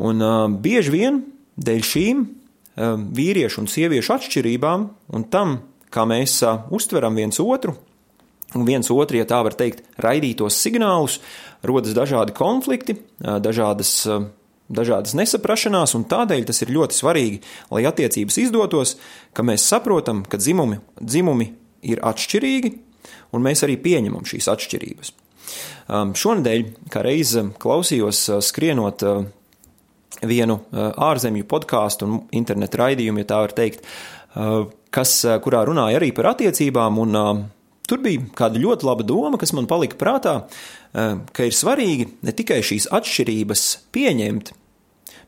[0.00, 1.20] Un uh, bieži vien
[1.60, 5.58] dēļ šīm uh, vīriešu un sieviešu atšķirībām un tam,
[5.92, 7.76] kā mēs uh, uztveram viens otru,
[8.56, 11.20] un viens otru, ja tā var teikt, raidītos signālus,
[11.66, 13.94] rodas dažādi konflikti, uh, dažādas.
[14.08, 14.28] Uh,
[14.70, 17.40] dažādas nesaprašanās, un tādēļ tas ir ļoti svarīgi,
[17.74, 18.92] lai attiecības izdotos,
[19.34, 21.48] ka mēs saprotam, ka dzimumi, dzimumi
[21.90, 22.70] ir atšķirīgi,
[23.34, 25.10] un mēs arī pieņemam šīs atšķirības.
[25.90, 29.24] Um, šonadēļ, kā reiz klausījos uh, skrienot uh,
[30.26, 33.86] vienu uh, ārzemju podkāstu un internetu raidījumu, ja tā var teikt,
[34.34, 37.00] uh, kas, uh, kurā runāja arī par attiecībām.
[37.06, 37.18] Un,
[37.90, 40.34] Tur bija kāda ļoti laba doma, kas man palika prātā,
[40.94, 44.52] ka ir svarīgi ne tikai šīs atšķirības pieņemt,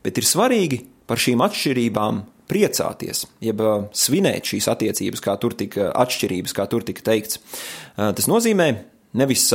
[0.05, 0.77] bet ir svarīgi
[1.09, 3.59] par šīm atšķirībām priecāties, jeb
[3.91, 7.41] svinēt šīs attiecības, kā tur tika atšķirības, kā tur tika teikts.
[7.97, 8.69] Tas nozīmē,
[9.19, 9.49] nevis,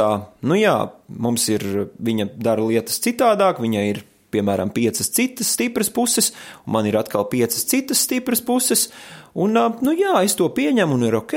[0.44, 0.76] nu jā,
[1.08, 1.64] mums ir,
[1.96, 6.32] viņa dara lietas citādāk, viņa ir piemēram, piecas citas stipras puses,
[6.66, 8.88] un man ir atkal piecas citas stipras puses,
[9.34, 11.36] un, nu jā, es to pieņemu un ir ok.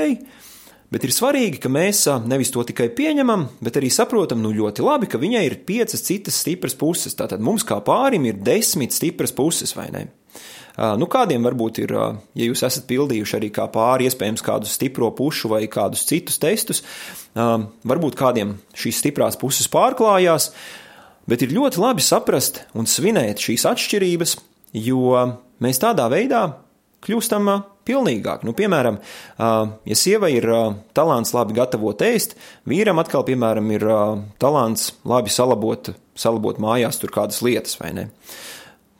[0.92, 5.08] Bet ir svarīgi, ka mēs nevis to tikai pieņemam, bet arī saprotam, nu ļoti labi,
[5.08, 7.16] ka viņai ir piecas citas stipras puses.
[7.16, 10.10] Tātad mums kā pārim ir desmit stipras puses, vai ne?
[10.72, 15.50] Nu, kādiem varbūt ir, ja jūs esat pildījuši arī kā pāri, iespējams, kādu stipro pušu
[15.52, 16.80] vai kādus citus testus,
[17.36, 20.50] varbūt kādiem šīs stiprās puses pārklājās,
[21.30, 24.36] Bet ir ļoti labi saprast un svinēt šīs atšķirības,
[24.74, 25.18] jo
[25.62, 26.46] mēs tādā veidā
[27.02, 27.50] kļūstam
[27.86, 28.44] pilnīgāk.
[28.46, 28.98] Nu, piemēram,
[29.38, 30.46] ja sieva ir
[30.96, 32.36] talants labi gatavot ēst,
[32.68, 33.86] vīram atkal, piemēram, ir
[34.42, 38.08] talants labi salabot, salabot mājās tur kādas lietas, vai ne?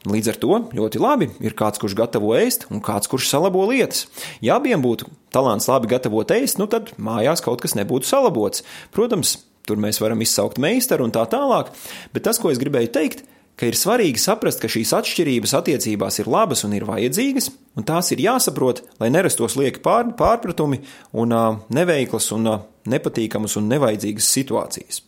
[0.03, 4.09] Līdz ar to ļoti labi ir kāds, kurš gatavo ēst, un kāds, kurš salabo lietas.
[4.43, 8.65] Ja abiem būtu talants labi gatavot ēst, nu tad mājās kaut kas nebūtu salabots.
[8.91, 11.71] Protams, Tur mēs varam izsaukt meistaru un tā tālāk,
[12.15, 13.23] bet tas, ko es gribēju teikt,
[13.59, 18.11] ka ir svarīgi saprast, ka šīs atšķirības attiecībās ir labas un ir vajadzīgas, un tās
[18.15, 20.81] ir jāsaprot, lai nerastos lieki pār, pārpratumi
[21.19, 25.03] un uh, neveiklas un uh, nepatīkamas un nevajadzīgas situācijas.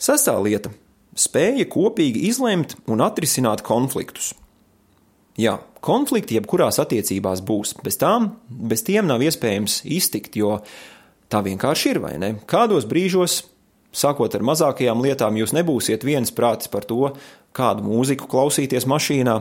[0.00, 0.72] Sestā lieta-
[1.26, 4.32] spēja kopīgi izlemt un atrisināt konfliktus.
[5.38, 10.60] Jā, konflikti jebkurās attiecībās būs, bez tām, bez tiem nav iespējams iztikt, jo
[11.34, 12.28] Tā vienkārši ir, vai ne?
[12.46, 13.40] Kādos brīžos,
[13.90, 17.08] sākot ar mazākajām lietām, jūs nebūsiet viensprātis par to,
[17.54, 19.34] kādu mūziku klausīties mašīnā,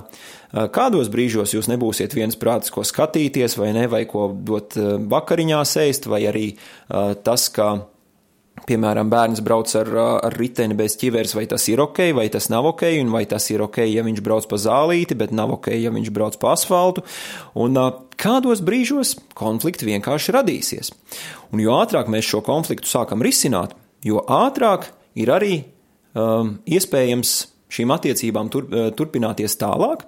[0.73, 4.73] kādos brīžos jūs nebūsiet viensprātis, ko skatīties, vai ne, vai ko dot
[5.13, 6.47] vakariņā sēst, vai arī
[6.89, 7.75] tas, ka
[8.63, 9.89] Piemēram, bērns brauc ar,
[10.23, 13.49] ar riteni bez ķiveres, vai tas ir ok, vai tas nav ok, un vai tas
[13.51, 17.03] ir ok, ja viņš brauc pa zālīti, bet nav ok, ja viņš brauc pa asfaltu.
[17.59, 17.75] Un
[18.19, 20.93] kādos brīžos konflikti vienkārši radīsies.
[21.51, 24.87] Un jo ātrāk mēs šo konfliktu sākam risināt, jo ātrāk
[25.19, 25.59] ir arī
[26.15, 27.35] um, iespējams
[27.73, 30.07] šīm attiecībām tur, turpināties tālāk.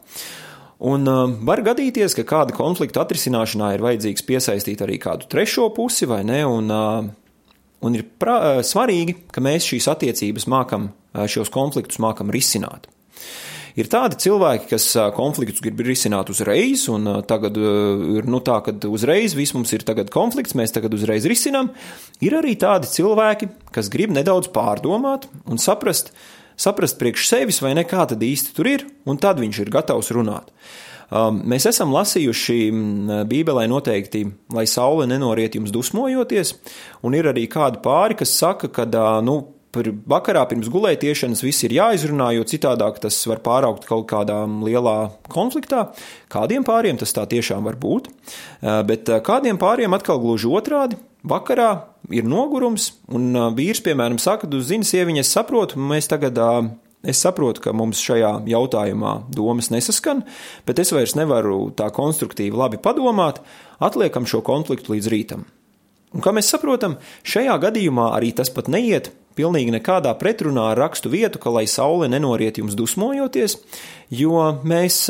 [0.85, 6.07] Un uh, var gadīties, ka kāda konflikta atrisināšanā ir vajadzīgs piesaistīt arī kādu trešo pusi,
[6.07, 6.41] vai ne?
[6.47, 7.13] Un, uh,
[7.83, 12.87] un ir pra, uh, svarīgi, ka mēs šīs attiecības mākam, uh, šos konfliktus mākam risināt.
[13.75, 14.85] Ir tādi cilvēki, kas
[15.17, 19.83] konfliktus grib risināt uzreiz, un tagad ir nu, tā, ka uzreiz viss mums ir
[20.13, 21.73] konflikts, mēs tagad uzreiz risinām.
[22.23, 26.13] Ir arī tādi cilvēki, kas grib nedaudz pārdomāt un saprast,
[26.55, 30.13] saprast priekš sevis, vai ne kā tad īsti tur ir, un tad viņš ir gatavs
[30.15, 30.55] runāt.
[31.13, 32.59] Um, mēs esam lasījuši
[33.29, 34.23] Bībelē noteikti,
[34.55, 36.55] lai saule nenoriet jums dusmojoties,
[37.05, 38.87] un ir arī kādi pāri, kas saka, ka
[39.25, 39.37] nu,
[40.07, 45.89] vakarā pirms gulētiešanas viss ir jāizrunā, jo citādāk tas var pāraukt kaut kādā lielā konfliktā.
[46.31, 48.09] Kādiem pāriem tas tā tiešām var būt,
[48.87, 50.99] bet kādiem pāriem atkal gluži otrādi.
[51.25, 51.69] Vakarā
[52.13, 56.37] ir nogurums, un vīrs, piemēram, saka, tu zini, sieviņa, es saprotu, mēs tagad
[57.05, 60.23] Es saprotu, ka mums šajā jautājumā domas nesaskan,
[60.65, 63.43] bet es vairs nevaru tā konstruktīvi labi padomāt,
[63.77, 65.45] atliekam šo konfliktu līdz rītam.
[66.15, 66.95] Un kā mēs saprotam,
[67.27, 72.07] šajā gadījumā arī tas pat neiet pilnīgi nekādā pretrunā ar rakstu vietu, ka lai saule
[72.11, 73.57] nenoriet jums dusmojoties,
[74.15, 75.01] jo mēs,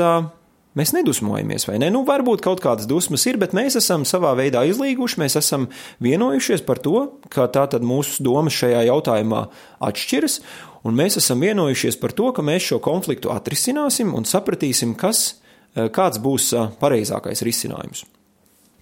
[0.75, 1.91] mēs nedusmojamies, vai ne?
[1.93, 5.69] Nu, varbūt kaut kādas dusmas ir, bet mēs esam savā veidā izlīguši, mēs esam
[6.03, 9.45] vienojušies par to, ka tā tad mūsu domas šajā jautājumā
[9.85, 10.39] atšķiras,
[10.85, 15.41] un mēs esam vienojušies par to, ka mēs šo konfliktu atrisināsim un sapratīsim, kas,
[15.73, 18.05] kāds būs pareizākais risinājums.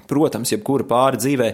[0.04, 1.48] Protams, jebkura pāri dzīvē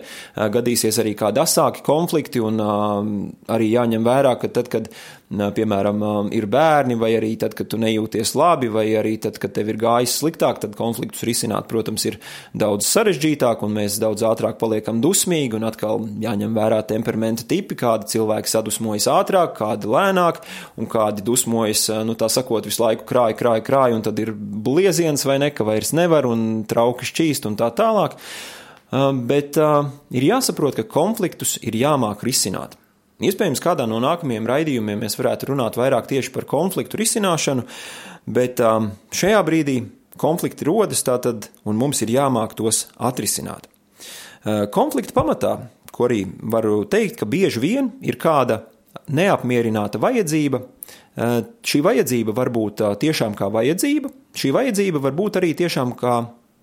[0.51, 4.89] gadīsies arī kādi asāki konflikti, un arī jāņem vērā, ka tad, kad,
[5.29, 9.69] piemēram, ir bērni, vai arī tad, kad tu nejūties labi, vai arī tad, kad tev
[9.69, 12.17] ir gājis sliktāk, tad konfliktus risināt, protams, ir
[12.57, 18.09] daudz sarežģītāk, un mēs daudz ātrāk paliekam dusmīgi, un atkal jāņem vērā temperamenta tipi, kādi
[18.15, 20.41] cilvēki sadusmojas ātrāk, kādi lēnāk,
[20.81, 25.29] un kādi dusmojas, nu tā sakot, visu laiku krāja, krāja, krāja, un tad ir blieziens
[25.29, 28.17] vai ne, ka vairs nevar, un trauki šķīst un tā tālāk.
[29.29, 32.78] Bet ir jāsaprot, ka konfliktus ir jāmāk risināt.
[33.19, 37.65] Iespējams, kādā no nākamajiem raidījumiem mēs varētu runāt vairāk tieši par konfliktu risināšanu,
[38.31, 38.61] bet
[39.11, 39.81] šajā brīdī
[40.19, 43.67] konflikti rodas tātad, un mums ir jāmāk tos atrisināt.
[44.71, 45.53] Konflikta pamatā,
[45.91, 48.61] ko arī varu teikt, ka bieži vien ir kāda
[49.11, 50.63] neapmierināta vajadzība.
[51.59, 56.21] Šī vajadzība var būt tiešām kā vajadzība, šī vajadzība var būt arī tiešām kā,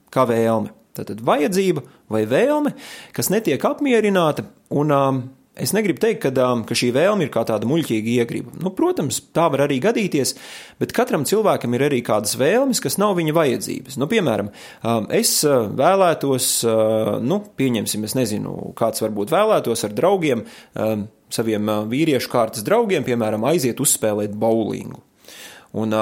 [0.08, 0.72] kā vēlme.
[0.96, 2.72] Tātad vajadzība vai vēlme,
[3.12, 5.18] kas netiek apmierināta, un um,
[5.56, 8.52] es negribu teikt, ka, um, ka šī vēlme ir kā tāda muļķīga iegriba.
[8.62, 10.34] Nu, protams, tā var arī gadīties,
[10.82, 13.98] bet katram cilvēkam ir arī kādas vēlmes, kas nav viņa vajadzības.
[14.00, 19.96] Nu, piemēram, um, es uh, vēlētos, uh, nu, pieņemsim, es nezinu, kāds varbūt vēlētos ar
[19.96, 25.02] draugiem, um, saviem uh, vīriešu kārtas draugiem, piemēram, aiziet uzspēlēt bowlingu.
[25.76, 25.94] Un,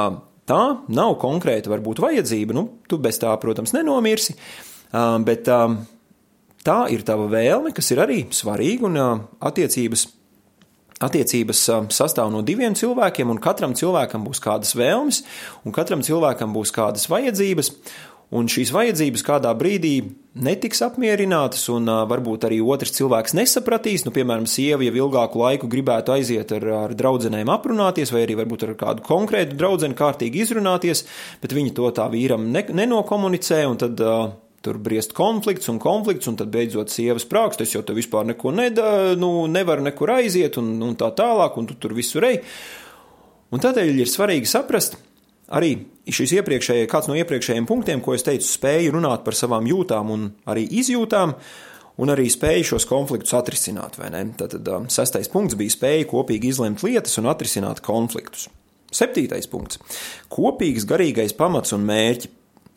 [0.45, 0.61] Tā
[0.93, 4.35] nav konkrēta varbūt vajadzība, nu, tu bez tā, protams, nenomirsi,
[5.25, 5.49] bet
[6.64, 9.00] tā ir tava vēlme, kas ir arī svarīga un
[9.44, 10.09] attiecības.
[11.05, 11.61] Attiecības
[11.92, 15.24] sastāv no diviem cilvēkiem, un katram cilvēkam būs kādas vēlmes,
[15.66, 17.72] un katram cilvēkam būs kādas vajadzības.
[18.35, 19.92] Un šīs vajadzības kādā brīdī
[20.42, 24.07] netiks apmierinātas, un varbūt arī otrs cilvēks nesapratīs.
[24.07, 28.64] Nu, piemēram, sieva jau ilgāku laiku gribētu aiziet ar, ar draugiem aprunāties, vai arī varbūt
[28.66, 31.05] ar kādu konkrētu draugu kārtīgi izrunāties,
[31.44, 34.33] bet viņi to tā vīram ne, nenokomunicē, un tad uh,
[34.64, 38.53] tur briest konflikts un konflikts, un tad beidzot sievas prāks, es jau te vispār neko
[38.55, 38.87] neda,
[39.20, 42.40] nu, nevaru nekur aiziet, un, un tā tālāk, un tu tur visur ej.
[43.55, 44.96] Un tādēļ ir svarīgi saprast,
[45.55, 45.77] arī
[46.11, 50.27] šis iepriekšējais, kāds no iepriekšējiem punktiem, ko es teicu, spēju runāt par savām jūtām un
[50.50, 51.37] arī izjūtām,
[52.03, 54.24] un arī spēju šos konfliktus atrisināt, vai ne?
[54.38, 58.48] Tātad um, sestais punkts bija spēja kopīgi izlemt lietas un atrisināt konfliktus.
[58.94, 59.79] Septītais punkts-
[60.35, 62.31] kopīgs garīgais pamats un mērķi.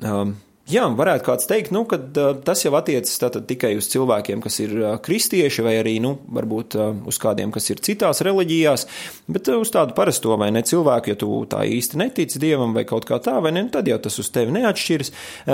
[0.05, 0.35] Um,
[0.67, 1.95] Jā, varētu kāds teikt, nu, ka
[2.43, 3.13] tas jau attiecas
[3.47, 6.75] tikai uz cilvēkiem, kas ir kristieši, vai arī nu, varbūt
[7.07, 8.83] uz kādiem, kas ir citās reliģijās,
[9.31, 13.07] bet uz tādu parasto vai ne cilvēku, ja tu tā īsti netici dievam vai kaut
[13.07, 15.13] kā tā, vai ne, nu, tad jau tas uz tevi neatšķiras,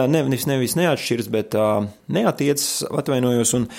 [0.10, 1.60] nevis, nevis neatšķiras, bet
[2.18, 3.54] neatiecas, atvainojos.
[3.60, 3.70] Un,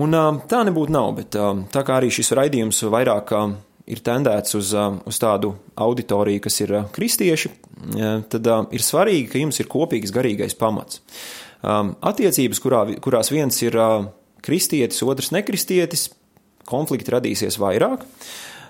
[0.00, 0.18] un
[0.48, 3.36] tā nebūtu nav, bet tā kā arī šis raidījums vairāk
[3.84, 4.72] ir tendēts uz,
[5.04, 7.52] uz tādu auditoriju, kas ir kristieši,
[8.30, 11.02] tad ir svarīgi, ka jums ir kopīgs garīgais pamats.
[11.64, 13.78] Attiecības, kurā, kurās viens ir
[14.44, 16.10] kristietis, otrs nekristietis,
[16.68, 18.04] konflikti radīsies vairāk.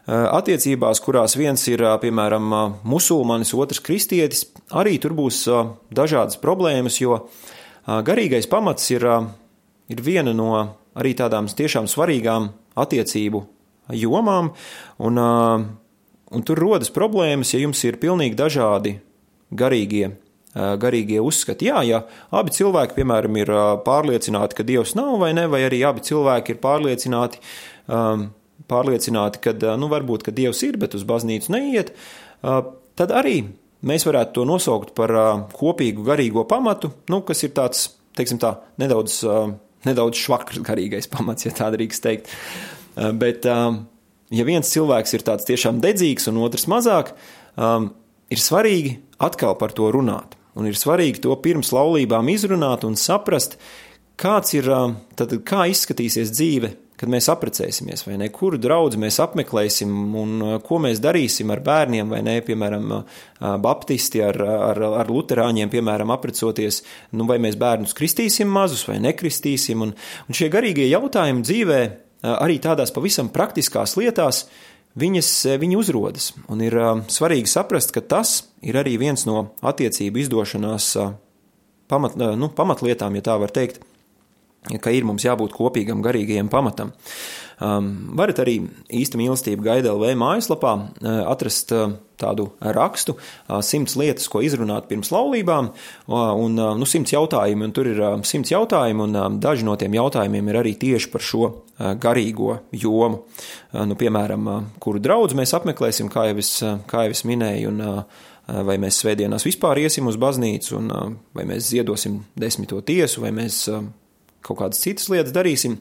[0.04, 2.50] Attiecībās, kurās viens ir, piemēram,
[2.84, 5.46] musulmanis, otrs kristietis, arī tur būs
[5.94, 7.22] dažādas problēmas, jo
[7.86, 9.06] garīgais pamats ir,
[9.88, 10.50] ir viena no
[10.94, 13.40] arī tādām tiešām svarīgām attiecību
[13.96, 14.52] jomām,
[15.00, 15.22] un,
[16.34, 18.98] un tur rodas problēmas, ja jums ir pilnīgi dažādi
[19.54, 20.14] garīgie
[20.54, 21.68] garīgie uzskati.
[21.68, 22.02] Jā, ja
[22.34, 23.50] abi cilvēki, piemēram, ir
[23.86, 27.40] pārliecināti, ka Dievs nav vai ne, vai arī abi cilvēki ir pārliecināti,
[28.70, 31.90] pārliecināti ka, nu, varbūt, ka Dievs ir, bet uz baznīcu neiet,
[32.40, 33.40] tad arī
[33.84, 35.12] mēs varētu to nosaukt par
[35.56, 39.22] kopīgu garīgo pamatu, nu, kas ir tāds, teiksim tā, nedaudz,
[39.88, 42.30] nedaudz švakrs garīgais pamats, ja tā drīkst teikt.
[42.94, 43.42] Bet,
[44.34, 47.14] ja viens cilvēks ir tāds tiešām dedzīgs un otrs mazāk,
[47.56, 50.38] ir svarīgi atkal par to runāt.
[50.54, 53.58] Un ir svarīgi to pirms laulībām izrunāt un saprast,
[54.20, 54.70] kāds ir,
[55.18, 60.78] tad, kā izskatīsies dzīve, kad mēs apprecēsimies, vai ne, kuru draugu mēs apmeklēsim un ko
[60.82, 62.94] mēs darīsim ar bērniem, vai ne, piemēram,
[63.64, 64.38] baptisti ar,
[64.70, 66.84] ar, ar luterāņiem, piemēram, aprecoties,
[67.18, 69.96] nu, vai mēs bērnus kristīsim mazus vai nekristīsim, un,
[70.28, 71.82] un šie garīgie jautājumi dzīvē
[72.24, 74.44] arī tādās pavisam praktiskās lietās,
[74.98, 76.32] viņas, viņi uzrodas.
[76.48, 76.76] Un ir
[77.12, 80.92] svarīgi saprast, ka tas ir arī viens no attiecību izdošanās
[81.90, 83.82] pamat, nu, pamatlietām, ja tā var teikt,
[84.80, 86.94] ka ir mums jābūt kopīgam garīgajam pamatam.
[87.62, 88.56] Um, varat arī
[88.90, 95.12] īsta mīlestība gaidēlv mājaslapā uh, atrast uh, tādu rakstu, uh, simts lietas, ko izrunāt pirms
[95.14, 99.28] laulībām, uh, un uh, nu, simts jautājumi, un tur ir uh, simts jautājumi, un uh,
[99.38, 103.24] daži no tiem jautājumiem ir arī tieši par šo garīgo jomu.
[103.74, 104.50] Nu, piemēram,
[104.82, 106.52] kuru draudz mēs apmeklēsim, kā jau es,
[106.90, 111.70] kā jau es minēju, un vai mēs svētdienās vispār iesim uz baznīcu, un vai mēs
[111.72, 113.64] ziedosim desmito tiesu, vai mēs
[114.44, 115.78] kaut kādas citas lietas darīsim,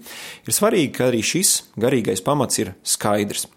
[0.48, 3.50] ir svarīgi, ka arī šis garīgais pamats ir skaidrs.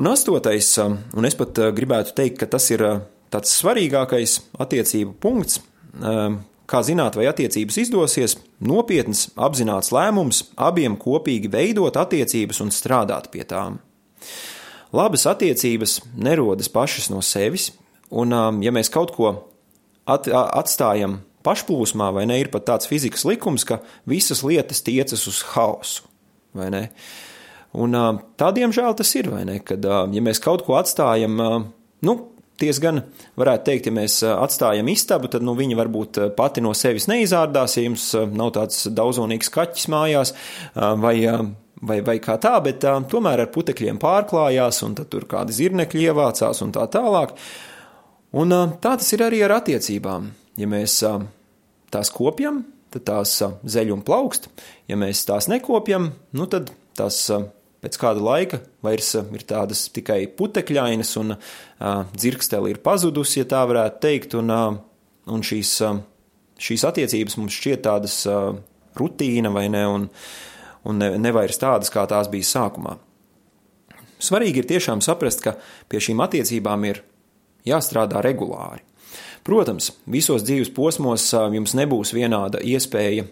[0.00, 2.86] Un astotais, un es pat gribētu teikt, ka tas ir
[3.30, 5.60] tāds svarīgākais attiecību punkts,
[6.70, 13.44] kā zināt, vai attiecības izdosies, nopietns, apzināts lēmums abiem kopīgi veidot attiecības un strādāt pie
[13.48, 13.80] tām.
[14.94, 17.70] Labas attiecības nerodas pašas no sevis,
[18.10, 19.32] un um, ja mēs kaut ko
[20.06, 25.42] at, atstājam pašplūsmā, vai ne, ir pat tāds fizikas likums, ka visas lietas tiecas uz
[25.54, 26.04] hausu,
[26.56, 26.84] vai ne?
[27.70, 27.94] Un
[28.34, 31.36] tā, diemžēl, tas ir, vai ne, kad, ja mēs kaut ko atstājam,
[32.02, 32.14] nu,
[32.60, 33.02] diezgan,
[33.40, 37.86] varētu teikt, ja mēs atstājam istabu, tad, nu, viņa varbūt pati no sevis neizārdās, ja
[37.86, 40.34] jums nav tāds daudzonīgs kaķis mājās,
[40.74, 41.16] vai,
[41.80, 46.74] vai, vai kā tā, bet tomēr ar putekļiem pārklājās, un tur kādi zirnekļi ievācās un
[46.76, 47.36] tā tālāk.
[48.40, 50.28] Un tā tas ir arī ar attiecībām.
[50.60, 51.00] Ja mēs
[51.90, 52.62] tās kopjam,
[52.94, 54.50] tad tās zeļ un plaukst.
[54.90, 57.24] Ja mēs tās nekopjam, nu tad tās
[57.80, 61.34] pēc kāda laika vairs ir tādas tikai putekļainas, un
[62.14, 65.76] dzirksteli ir pazudusi, ja tā varētu teikt, un, un šīs,
[66.60, 68.22] šīs attiecības mums šķiet tādas
[69.00, 70.08] rutīna vai ne, un,
[70.88, 72.98] un ne, nevairs tādas, kā tās bija sākumā.
[74.20, 75.56] Svarīgi ir tiešām saprast, ka
[75.88, 77.00] pie šīm attiecībām ir
[77.68, 78.84] jāstrādā regulāri.
[79.46, 83.24] Protams, visos dzīves posmos jums nebūs vienāda iespēja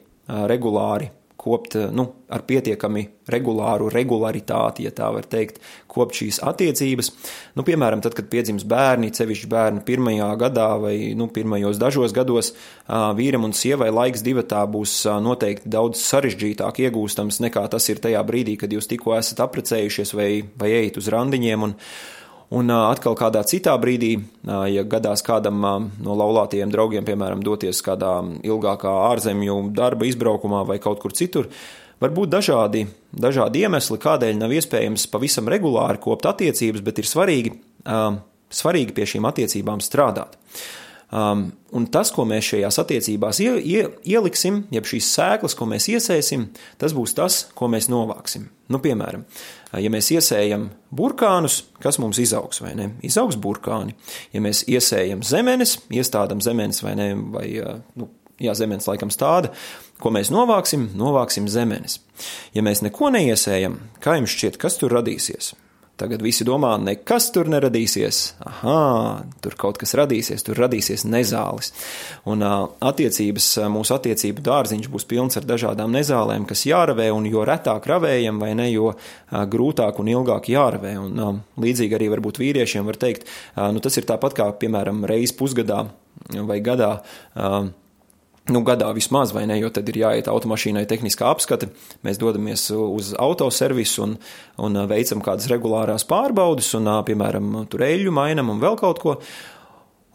[0.48, 7.12] regulāri kopt, nu, ar pietiekami regulāru regularitāti, ja tā var teikt, kopt šīs attiecības.
[7.54, 12.52] Nu, piemēram, tad, kad piedzimst bērni, sevišķi bērni pirmajā gadā vai, nu, pirmajos dažos gados,
[12.88, 18.58] vīram un sievai laiks divatā būs noteikti daudz sarežģītāk iegūstams nekā tas ir tajā brīdī,
[18.58, 21.68] kad jūs tikko esat aprecējušies vai, vai ejat uz randiņiem.
[21.70, 21.78] Un,
[22.48, 24.14] Un atkal kādā citā brīdī,
[24.72, 31.02] ja gadās kādam no laulātajiem draugiem, piemēram, doties kādā ilgākā ārzemju darba izbraukumā vai kaut
[31.02, 31.50] kur citur,
[32.00, 37.54] var būt dažādi, dažādi iemesli, kādēļ nav iespējams pavisam regulāri kopt attiecības, bet ir svarīgi,
[38.48, 40.40] svarīgi pie šīm attiecībām strādāt.
[41.08, 45.86] Um, un tas, ko mēs šajās attiecībās ie, ie, ieliksim, jeb šīs sēklas, ko mēs
[45.88, 48.44] iesēsim, tas būs tas, ko mēs novāksim.
[48.68, 49.24] Nu, piemēram,
[49.76, 52.88] ja mēs iesējam burkānus, kas mums izaugs vai ne?
[53.04, 53.96] Izaugs burkāni.
[54.32, 57.46] Ja mēs iesējam zemenes, iestādam zemenes vai ne, vai,
[58.00, 58.08] nu,
[58.40, 59.52] jā, zemenes laikam stāda,
[60.00, 62.00] ko mēs novāksim, novāksim zemenes.
[62.56, 65.52] Ja mēs neko neiesējam, kā jums šķiet, kas tur radīsies?
[65.98, 68.18] Tagad visi domā, nekas tur neradīsies.
[68.46, 68.74] Aha,
[69.42, 71.72] tur kaut kas radīsies, tur radīsies nezāles.
[72.30, 77.88] Un attiecības, mūsu attiecību dārziņš būs pilns ar dažādām nezālēm, kas jāravē, un jo retāk
[77.90, 78.92] ravējam, vai ne, jo
[79.28, 80.94] grūtāk un ilgāk jāravē.
[81.02, 83.26] Un līdzīgi arī varbūt vīriešiem var teikt,
[83.58, 85.82] nu tas ir tāpat kā, piemēram, reiz pusgadā
[86.46, 86.94] vai gadā
[88.52, 91.70] nu, gadā vismaz, vai ne, jo tad ir jāiet automašīnai tehniskā apskate.
[92.06, 94.16] Mēs dodamies uz autoservisu un,
[94.64, 99.18] un veicam kādas regulārās pārbaudes, un, piemēram, tur eļļu mainam un vēl kaut ko.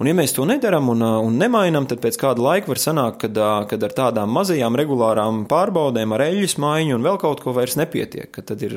[0.02, 3.38] Un, ja mēs to nedaram un, un nemainām, tad pēc kāda laika var sanākt, kad,
[3.70, 8.42] kad ar tādām mazajām regulārām pārbaudēm, ar eļļas maiņu un vēl kaut ko vairs nepietiek.
[8.42, 8.74] Tad ir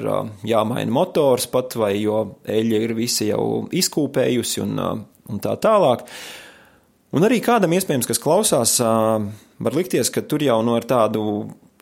[0.46, 6.04] jāmaina motors pat, vai jo eļļa ir visi jau izkūpējusi un, un tā tālāk.
[7.16, 8.76] Un arī kādam iespējams, kas klausās,
[9.62, 11.22] var likties, ka tur jau no ar tādu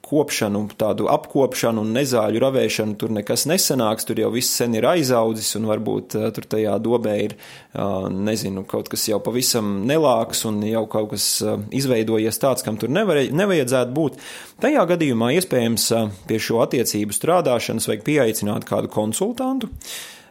[0.04, 5.54] kopšanu, tādu apkopšanu un nezāļu ravēšanu tur nekas nesanāks, tur jau viss sen ir aizaudzis
[5.58, 7.36] un varbūt uh, tur tajā dobē ir,
[7.72, 12.76] uh, nezinu, kaut kas jau pavisam nelāks un jau kaut kas uh, izveidojies tāds, kam
[12.80, 14.20] tur nevar, nevajadzētu būt.
[14.64, 15.88] Tajā gadījumā iespējams
[16.28, 19.72] pie šo attiecību strādāšanas vajag pieaicināt kādu konsultantu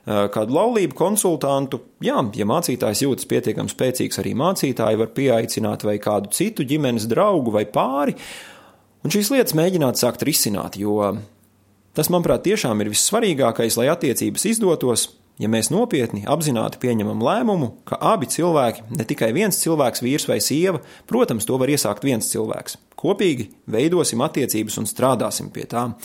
[0.05, 1.79] kādu laulību konsultantu.
[2.03, 7.53] Jā, ja mācītājs jūtas pietiekami spēcīgs, arī mācītāji var pieaicināt vai kādu citu ģimenes draugu
[7.55, 8.17] vai pāri,
[9.03, 10.99] un šīs lietas mēģināt sākt risināt, jo
[11.95, 15.07] tas, manuprāt, tiešām ir vissvarīgākais, lai attiecības izdotos,
[15.41, 20.41] ja mēs nopietni, apzināti pieņemam lēmumu, ka abi cilvēki, ne tikai viens cilvēks, vīrs vai
[20.43, 22.77] sieva, protams, to var iesākt viens cilvēks.
[23.03, 25.97] Kopīgi veidosim attiecības un strādāsim pie tām.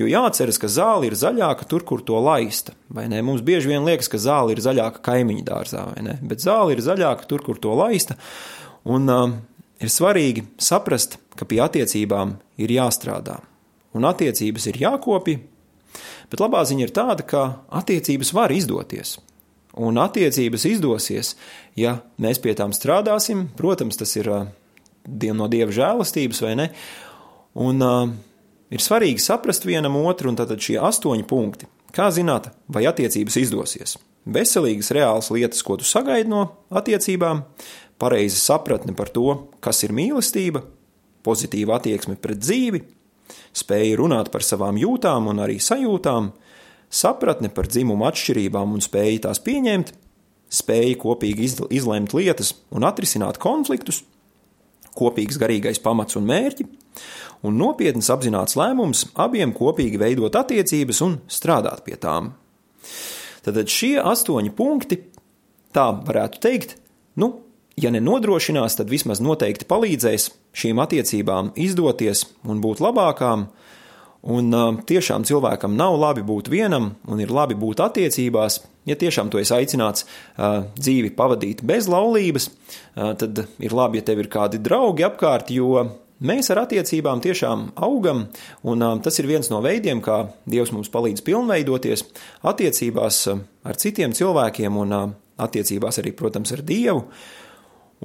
[0.00, 2.72] Jo jāatceras, ka zāle ir zaļāka tur, kur to laista.
[2.88, 3.20] Vai ne?
[3.26, 6.16] Mums bieži vien liekas, ka zāle ir zaļāka kaimiņu dārzā, vai ne?
[6.24, 8.16] Bet zāle ir zaļāka tur, kur to laista.
[8.88, 9.36] Un uh,
[9.82, 13.42] ir svarīgi saprast, ka pie attiecībām ir jāstrādā.
[13.96, 15.40] Un attiecības ir jākopja,
[16.32, 19.18] bet labā ziņa ir tāda, ka attiecības var izdoties.
[19.76, 21.34] Un attiecības izdosies,
[21.76, 23.50] ja mēs pie tām strādāsim.
[23.58, 24.46] Protams, tas ir uh,
[25.06, 26.68] no dieva žēlastības, vai ne?
[27.56, 28.10] Un uh,
[28.70, 31.70] ir svarīgi saprast vienam otru, un tad šie astoņi punkti.
[31.96, 33.96] Kā zināt, vai attiecības izdosies?
[34.26, 36.42] Veselīgas, reālas lietas, ko tu sagaidi no
[36.74, 37.44] attiecībām,
[38.02, 40.64] pareiza sapratne par to, kas ir mīlestība,
[41.24, 42.82] pozitīva attieksme pret dzīvi,
[43.56, 46.32] spēja runāt par savām jūtām un arī sajūtām,
[46.90, 49.94] sapratne par dzimumu atšķirībām un spēja tās pieņemt,
[50.52, 54.02] spēja kopīgi izlemt lietas un atrisināt konfliktus,
[54.96, 56.66] kopīgs garīgais pamats un mērķi,
[57.46, 62.32] un nopietns apzināts lēmums abiem kopīgi veidot attiecības un strādāt pie tām.
[63.46, 64.98] Tad šie astoņi punkti,
[65.76, 66.76] tā varētu teikt,
[67.20, 67.30] nu,
[67.78, 73.46] ja nenodrošinās, tad vismaz noteikti palīdzēs šīm attiecībām izdoties un būt labākām.
[74.26, 78.58] Un uh, tiešām cilvēkam nav labi būt vienam, un ir labi būt attiecībās.
[78.86, 84.06] Ja tiešām tu esi aicināts uh, dzīvi pavadīt bez laulības, uh, tad ir labi, ja
[84.08, 85.84] tev ir kādi draugi apkārt, jo
[86.26, 88.24] mēs ar attiecībām tiešām augam,
[88.66, 92.06] un uh, tas ir viens no veidiem, kā Dievs mums palīdz pilnveidoties
[92.50, 94.98] attiecībās uh, ar citiem cilvēkiem un
[95.36, 97.06] attiecībās arī, protams, ar Dievu.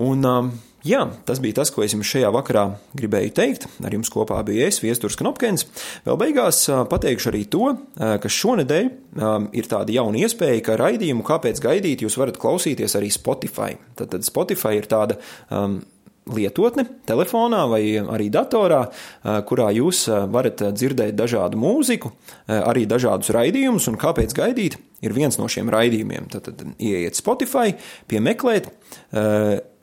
[0.02, 0.54] Un, um,
[0.88, 2.66] jā, tas bija tas, ko es jums šajā vakarā
[2.98, 3.68] gribēju teikt.
[3.86, 5.68] Ar jums kopā bija es, Viesturs Knopkins.
[6.08, 8.92] Vēl beigās pateikšu arī to, ka šonadēļ
[9.58, 13.76] ir tāda jauna iespēja, ka raidījumu kāpēc gaidīt jūs varat klausīties arī Spotify.
[13.96, 15.18] Tad, tad Spotify ir tāda
[15.50, 15.80] um,
[16.32, 18.84] lietotne, telefonā vai arī datorā,
[19.48, 22.14] kurā jūs varat dzirdēt dažādu mūziku,
[22.48, 26.30] arī dažādus raidījumus, un kāpēc gaidīt, ir viens no šiem raidījumiem.
[26.32, 27.74] Tad, tad ieiet Spotify,
[28.12, 28.70] piemeklēt,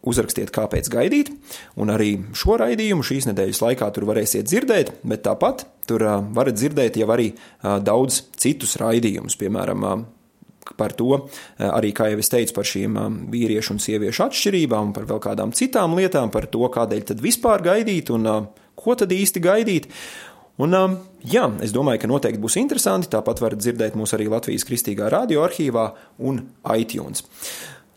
[0.09, 1.33] uzrakstiet, kāpēc gaidīt,
[1.81, 6.05] un arī šo raidījumu šīs nedēļas laikā tur varēsiet dzirdēt, bet tāpat tur
[6.37, 7.33] varat dzirdēt jau arī
[7.63, 10.07] daudz citus raidījumus, piemēram,
[10.77, 11.23] par to,
[11.57, 12.99] arī, kā jau es teicu, par šīm
[13.33, 18.13] vīriešu un sieviešu atšķirībām, par vēl kādām citām lietām, par to, kādēļ tad vispār gaidīt
[18.15, 18.29] un
[18.79, 19.89] ko tad īsti gaidīt.
[20.59, 20.75] Un,
[21.23, 23.07] jā, es domāju, ka noteikti būs interesanti.
[23.13, 25.85] Tāpat varat dzirdēt mūs arī Latvijas Kristīgā radioarkīvā
[26.27, 26.41] un
[26.75, 27.23] iTunes.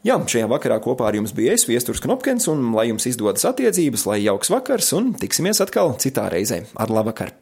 [0.02, 4.08] Jā, šajā vakarā kopā ar jums bija es, Viesturs Knopkins, un lai jums izdodas attiecības,
[4.10, 6.64] lai jauks vakars, un tiksimies atkal citā reizē.
[6.82, 7.36] Ar labvakar!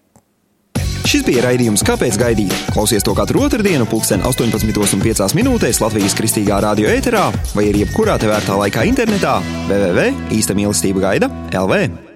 [1.09, 2.53] Šis bija raidījums Kāpēc gaidīt?
[2.75, 7.23] Klausies to katru otrdienu, pulksten 18,5 minūtēs Latvijas kristīgā radio ēterā
[7.55, 9.39] vai arī jebkurā tevērtā laikā internetā
[9.71, 12.05] www.īsta mīlestība gaida LV.